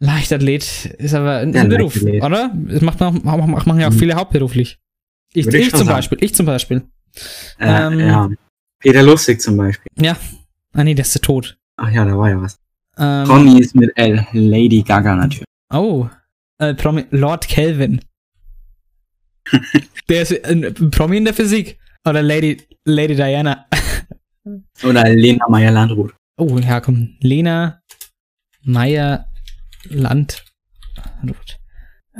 [0.00, 2.22] Leichtathlet ist aber ein, Ja, ein Beruf, Leichtathlet.
[2.22, 2.50] oder?
[2.54, 3.98] Das macht man, auch- macht man ja auch Mhm.
[3.98, 4.78] viele hauptberuflich.
[5.32, 5.88] Ich, ich ich zum sagen.
[5.90, 6.82] Beispiel, ich zum Beispiel.
[7.58, 7.98] Äh, Ähm.
[8.00, 8.28] ja.
[8.80, 9.90] Peter Lustig zum Beispiel.
[9.98, 10.16] Ja.
[10.72, 11.56] Ah nee, der ist tot.
[11.76, 12.58] Ach ja, da war ja was.
[12.98, 14.26] Ähm, Promis mit L.
[14.32, 15.44] Lady Gaga natürlich.
[15.72, 16.08] Oh.
[16.58, 18.00] Äh, Promi Lord Kelvin.
[20.08, 21.78] der ist ein Promi in der Physik.
[22.06, 23.66] Oder Lady, Lady Diana.
[24.82, 26.14] Oder Lena Meyer-Landrut.
[26.36, 27.16] Oh, ja, komm.
[27.20, 27.80] Lena
[28.62, 29.26] Meier
[29.84, 30.44] Land.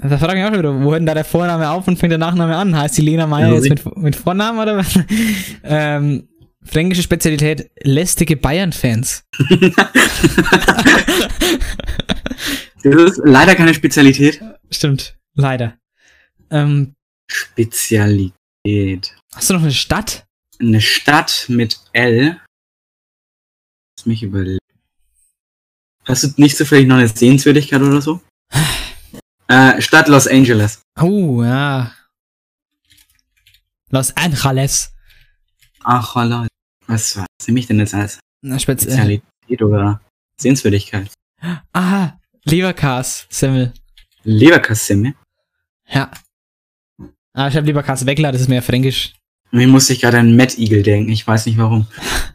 [0.03, 2.19] Da frage ich auch wieder, wo hört denn da der Vorname auf und fängt der
[2.19, 2.77] Nachname an?
[2.77, 4.99] Heißt die Lena Meier Ja, jetzt mit, mit Vornamen oder was?
[5.63, 6.29] ähm,
[6.63, 9.25] fränkische Spezialität, lästige Bayern-Fans.
[12.85, 14.43] Das ist leider keine Spezialität.
[14.71, 15.79] Stimmt, leider.
[16.51, 16.95] Ähm,
[17.27, 19.17] Spezialität.
[19.35, 20.27] hast du noch eine Stadt?
[20.61, 22.39] Eine Stadt mit L.
[24.05, 24.59] Lass mich überlegen.
[26.05, 28.21] Hast du nicht zufällig noch eine Sehenswürdigkeit oder so?
[29.47, 30.81] Äh, Stadt Los Angeles.
[30.99, 31.93] Oh, ja.
[33.91, 34.91] Los Angeles.
[35.83, 36.47] Ach, hallo.
[36.87, 40.01] Was, was nehme ich denn jetzt als Na, spezi Spezialität oder
[40.41, 41.11] Sehenswürdigkeit?
[41.73, 43.75] aha, Leberkas, Semmel.
[44.23, 45.15] Leberkassemme.
[45.89, 46.11] Ja.
[47.35, 49.15] Ah, ich habe Leberkas Weckler, das ist mehr fränkisch.
[49.51, 51.13] Mir musste ich gerade an Mad Eagle denken.
[51.13, 51.87] Ich weiß nicht warum.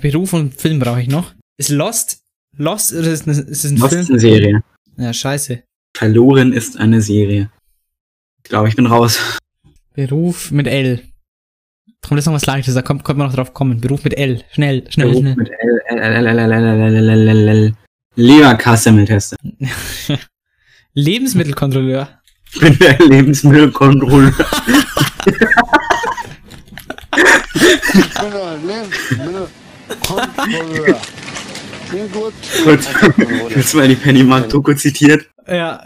[0.00, 1.32] Beruf und Film brauche ich noch.
[1.58, 2.20] Ist Lost?
[2.56, 4.02] Lost oder ist, es- ist es ein Lost Film?
[4.02, 4.62] ist eine Serie.
[4.96, 5.62] Ja, scheiße.
[5.96, 7.50] Verloren ist eine Serie.
[8.42, 9.18] Ich glaube, ich bin raus.
[9.94, 11.00] Beruf mit L.
[12.06, 13.80] Komm, das ist noch was Leichtes, da kommt, kommt man noch drauf kommen.
[13.80, 14.42] Beruf mit L.
[14.52, 15.36] Schnell, schnell, Beruf schnell.
[15.36, 17.74] mit L, L, L, L, L, L, L, L, L, L, L, L.
[18.14, 19.36] Leberkassemmeltester.
[20.94, 22.08] Lebensmittelkontrolleur.
[22.52, 24.32] Ich bin der Lebensmittelkontrolleur.
[32.64, 32.88] Kurz,
[33.52, 35.28] kurz mal die Pennymark-Doku zitiert.
[35.46, 35.84] Ja.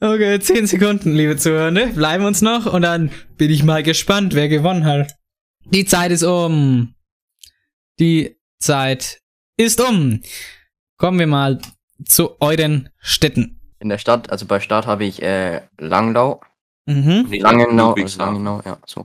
[0.00, 1.88] okay, 10 Sekunden, liebe Zuhörende.
[1.88, 5.14] Bleiben uns noch und dann bin ich mal gespannt, wer gewonnen hat.
[5.66, 6.94] Die Zeit ist um.
[7.98, 9.20] Die Zeit
[9.56, 10.20] ist um.
[10.96, 11.60] Kommen wir mal
[12.04, 13.60] zu euren Städten.
[13.80, 16.40] In der Stadt, also bei Stadt habe ich äh, Langlau.
[16.86, 17.26] Mhm.
[17.30, 17.94] Langenau.
[17.94, 19.04] Langenau, ja, so.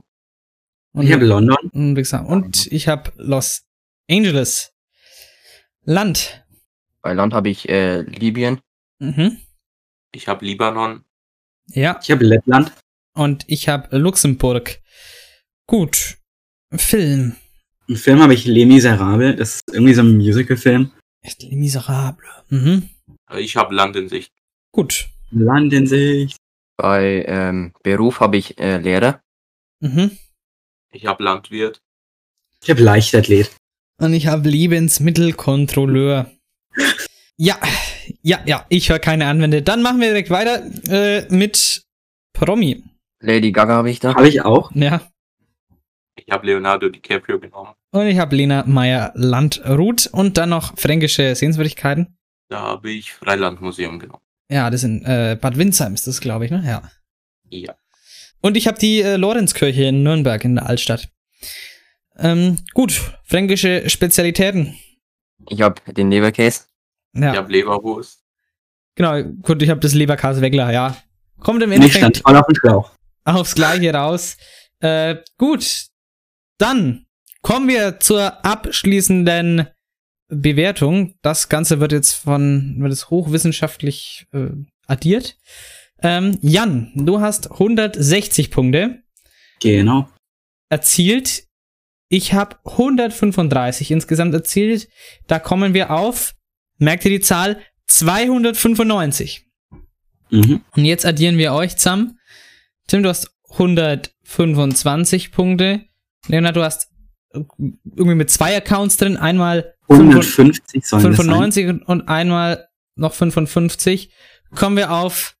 [0.94, 1.56] Und Ich habe London.
[1.72, 3.64] Und, wie gesagt, und ich habe Los
[4.08, 4.72] Angeles.
[5.82, 6.44] Land.
[7.02, 8.60] Bei Land habe ich äh, Libyen.
[9.00, 9.38] Mhm.
[10.12, 11.04] Ich habe Libanon.
[11.66, 11.98] Ja.
[12.00, 12.72] Ich habe Lettland.
[13.14, 14.80] Und ich habe Luxemburg.
[15.66, 16.18] Gut.
[16.72, 17.36] Film.
[17.88, 19.36] Im Film habe ich Les Miserables.
[19.36, 20.92] Das ist irgendwie so ein Musical-Film.
[21.22, 22.28] Echt Les Miserables.
[22.50, 22.88] Mhm.
[23.36, 24.32] Ich habe Land in Sicht.
[24.72, 25.08] Gut.
[25.30, 26.36] Land in sich.
[26.76, 29.20] Bei ähm, Beruf habe ich äh, Lehrer.
[29.80, 30.16] Mhm.
[30.94, 31.82] Ich habe Landwirt.
[32.62, 33.50] Ich habe Leichtathlet.
[33.98, 36.30] Und ich habe Lebensmittelkontrolleur.
[37.36, 37.58] Ja,
[38.22, 39.62] ja, ja, ich höre keine Anwände.
[39.62, 41.82] Dann machen wir direkt weiter äh, mit
[42.32, 42.84] Promi.
[43.20, 44.14] Lady Gaga habe ich da.
[44.14, 44.70] Habe ich auch.
[44.74, 45.00] Ja.
[46.16, 47.74] Ich habe Leonardo DiCaprio genommen.
[47.90, 52.16] Und ich habe Lena Meyer Landrut und dann noch fränkische Sehenswürdigkeiten.
[52.48, 54.22] Da habe ich Freilandmuseum genommen.
[54.48, 56.62] Ja, das in äh, Bad Windsheim ist das, glaube ich, ne?
[56.64, 56.82] Ja.
[57.50, 57.74] Ja.
[58.44, 61.08] Und ich habe die äh, Lorenzkirche in Nürnberg in der Altstadt.
[62.18, 62.92] Ähm, gut,
[63.24, 64.78] fränkische Spezialitäten.
[65.48, 66.64] Ich habe den Leberkäse.
[67.14, 67.32] Ja.
[67.32, 68.22] Ich habe Leberwurst.
[68.96, 70.94] Genau, gut, ich habe das Leberkäse-Weckler, ja.
[71.40, 72.90] Kommt im Ich stand Endeffekt voll auf dem Schlauch.
[73.24, 74.36] aufs Gleiche raus.
[74.80, 75.86] Äh, gut,
[76.58, 77.06] dann
[77.40, 79.68] kommen wir zur abschließenden
[80.28, 81.14] Bewertung.
[81.22, 84.48] Das Ganze wird jetzt von, wird jetzt hochwissenschaftlich äh,
[84.86, 85.38] addiert.
[86.04, 89.02] Ähm, Jan, du hast 160 Punkte
[89.60, 90.08] Genau.
[90.68, 91.44] erzielt.
[92.10, 94.88] Ich habe 135 insgesamt erzielt.
[95.26, 96.34] Da kommen wir auf,
[96.78, 99.46] merkt ihr die Zahl, 295.
[100.30, 100.60] Mhm.
[100.76, 102.18] Und jetzt addieren wir euch zusammen.
[102.86, 105.86] Tim, du hast 125 Punkte.
[106.28, 106.90] Leonard, du hast
[107.32, 109.16] irgendwie mit zwei Accounts drin.
[109.16, 111.26] Einmal 150 sollen das sein.
[111.26, 114.10] 95 und- und einmal noch 55.
[114.54, 115.36] Kommen wir auf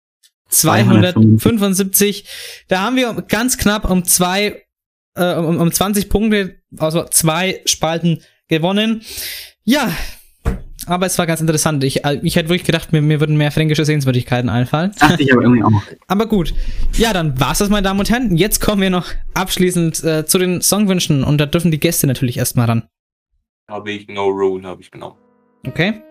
[0.48, 1.40] 275.
[1.40, 2.24] 275.
[2.68, 4.62] Da haben wir ganz knapp um zwei,
[5.16, 9.02] äh, um, um 20 Punkte, also zwei Spalten gewonnen.
[9.64, 9.90] Ja,
[10.86, 11.82] aber es war ganz interessant.
[11.84, 14.92] Ich, äh, ich hätte wirklich gedacht, mir, mir würden mehr fränkische Sehenswürdigkeiten einfallen.
[14.98, 15.82] Dachte ich aber irgendwie auch.
[16.08, 16.52] Aber gut.
[16.92, 18.36] Ja, dann war's das, meine Damen und Herren.
[18.36, 22.36] Jetzt kommen wir noch abschließend äh, zu den Songwünschen und da dürfen die Gäste natürlich
[22.36, 22.82] erstmal ran.
[23.68, 25.16] Habe ich No Rule habe ich genommen.
[25.66, 26.02] Okay?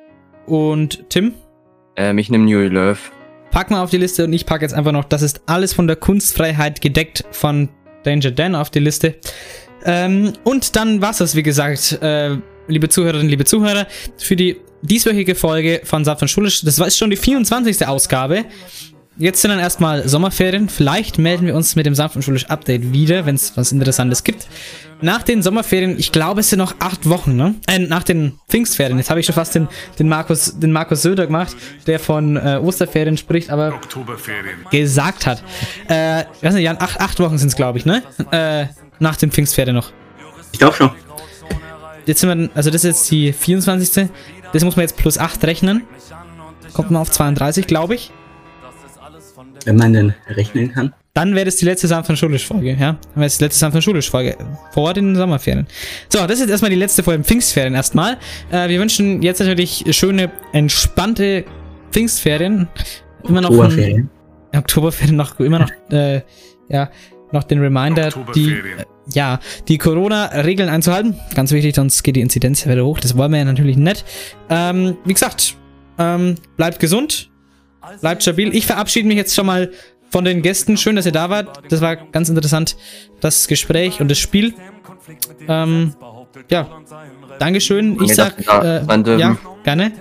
[0.47, 1.33] Und Tim,
[1.95, 2.97] Ähm, ich nehme New Love.
[3.53, 5.85] Pack mal auf die Liste und ich pack jetzt einfach noch, das ist alles von
[5.85, 7.69] der Kunstfreiheit gedeckt von
[8.03, 9.15] Danger Dan auf die Liste.
[9.85, 12.37] Ähm, und dann war's das, wie gesagt, äh,
[12.67, 13.85] liebe Zuhörerinnen, liebe Zuhörer,
[14.17, 16.61] für die dieswöchige Folge von Saft und Schulisch.
[16.63, 17.85] Das war schon die 24.
[17.87, 18.45] Ausgabe.
[19.17, 20.69] Jetzt sind dann erstmal Sommerferien.
[20.69, 24.23] Vielleicht melden wir uns mit dem Sanft und Schulisch Update wieder, wenn es was Interessantes
[24.23, 24.47] gibt.
[25.01, 27.55] Nach den Sommerferien, ich glaube, es sind noch acht Wochen, ne?
[27.67, 28.97] Äh, nach den Pfingstferien.
[28.97, 29.67] Jetzt habe ich schon fast den,
[29.99, 31.55] den, Markus, den Markus Söder gemacht,
[31.85, 33.79] der von äh, Osterferien spricht, aber
[34.71, 35.43] gesagt hat.
[35.89, 38.01] Äh, ich weiß nicht, Jan, acht, acht Wochen sind es, glaube ich, ne?
[38.31, 38.65] Äh,
[38.99, 39.91] nach den Pfingstferien noch.
[40.51, 40.89] Ich glaube schon.
[42.07, 44.09] jetzt sind wir, also das ist jetzt die 24.
[44.53, 45.83] Das muss man jetzt plus 8 rechnen.
[46.73, 48.11] Kommt man auf 32, glaube ich.
[49.65, 50.93] Wenn man denn rechnen kann.
[51.13, 52.77] Dann wäre das die letzte von Schulisch-Folge, ja?
[52.77, 54.35] Dann wäre es die letzte von Schulisch-Folge.
[54.71, 55.67] Vor den Sommerferien.
[56.09, 58.17] So, das ist jetzt erstmal die letzte vor den Pfingstferien erstmal.
[58.51, 61.45] Äh, wir wünschen jetzt natürlich schöne, entspannte
[61.91, 62.67] Pfingstferien.
[63.27, 63.51] Immer noch.
[63.51, 64.09] Oktoberferien.
[64.51, 66.21] Ein, Oktoberferien noch, immer noch, äh,
[66.69, 66.89] ja,
[67.31, 71.15] noch den Reminder, die, äh, ja, die Corona-Regeln einzuhalten.
[71.35, 72.99] Ganz wichtig, sonst geht die Inzidenz ja wieder hoch.
[72.99, 74.03] Das wollen wir ja natürlich nicht.
[74.49, 75.55] Ähm, wie gesagt,
[75.99, 77.29] ähm, bleibt gesund,
[78.01, 78.55] bleibt stabil.
[78.55, 79.71] Ich verabschiede mich jetzt schon mal
[80.09, 80.77] von den Gästen.
[80.77, 81.71] Schön, dass ihr da wart.
[81.71, 82.75] Das war ganz interessant,
[83.19, 84.53] das Gespräch und das Spiel.
[85.47, 85.95] Ähm,
[86.49, 86.67] ja,
[87.39, 88.01] Dankeschön.
[88.03, 88.81] Ich sag, äh,
[89.17, 89.91] ja, gerne.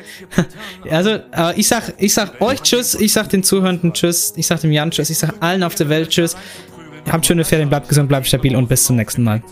[0.90, 4.60] also, äh, ich sag, ich sag euch Tschüss, ich sag den Zuhörenden Tschüss, ich sag
[4.60, 6.36] dem Jan Tschüss, ich sag allen auf der Welt Tschüss.
[7.10, 9.42] Habt schöne Ferien, bleibt gesund, bleibt stabil und bis zum nächsten Mal.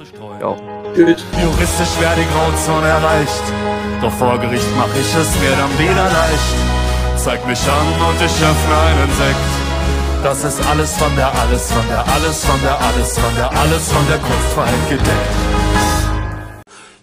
[0.41, 0.57] Ja.
[0.97, 3.43] Juristisch wäre die Grauzone erreicht.
[4.01, 6.80] Doch vor Gericht mach ich es mir dann wieder leicht.
[7.23, 10.23] Zeig mich an und ich öffne einen Sekt.
[10.23, 13.93] Das ist alles von der, alles von der, alles von der, alles von der, alles
[13.93, 15.31] von der Kunstfreiheit gedeckt.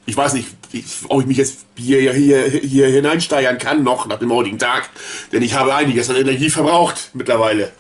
[0.06, 4.20] Ich weiß nicht, wie- ob ich mich jetzt hier, hier, hier hineinsteigern kann, noch nach
[4.20, 4.90] dem heutigen Tag.
[5.32, 7.72] Denn ich habe einiges an Energie verbraucht mittlerweile.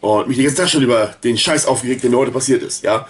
[0.00, 3.06] Und mich ganze Zeit schon über den Scheiß aufgeregt, der mir heute passiert ist, ja.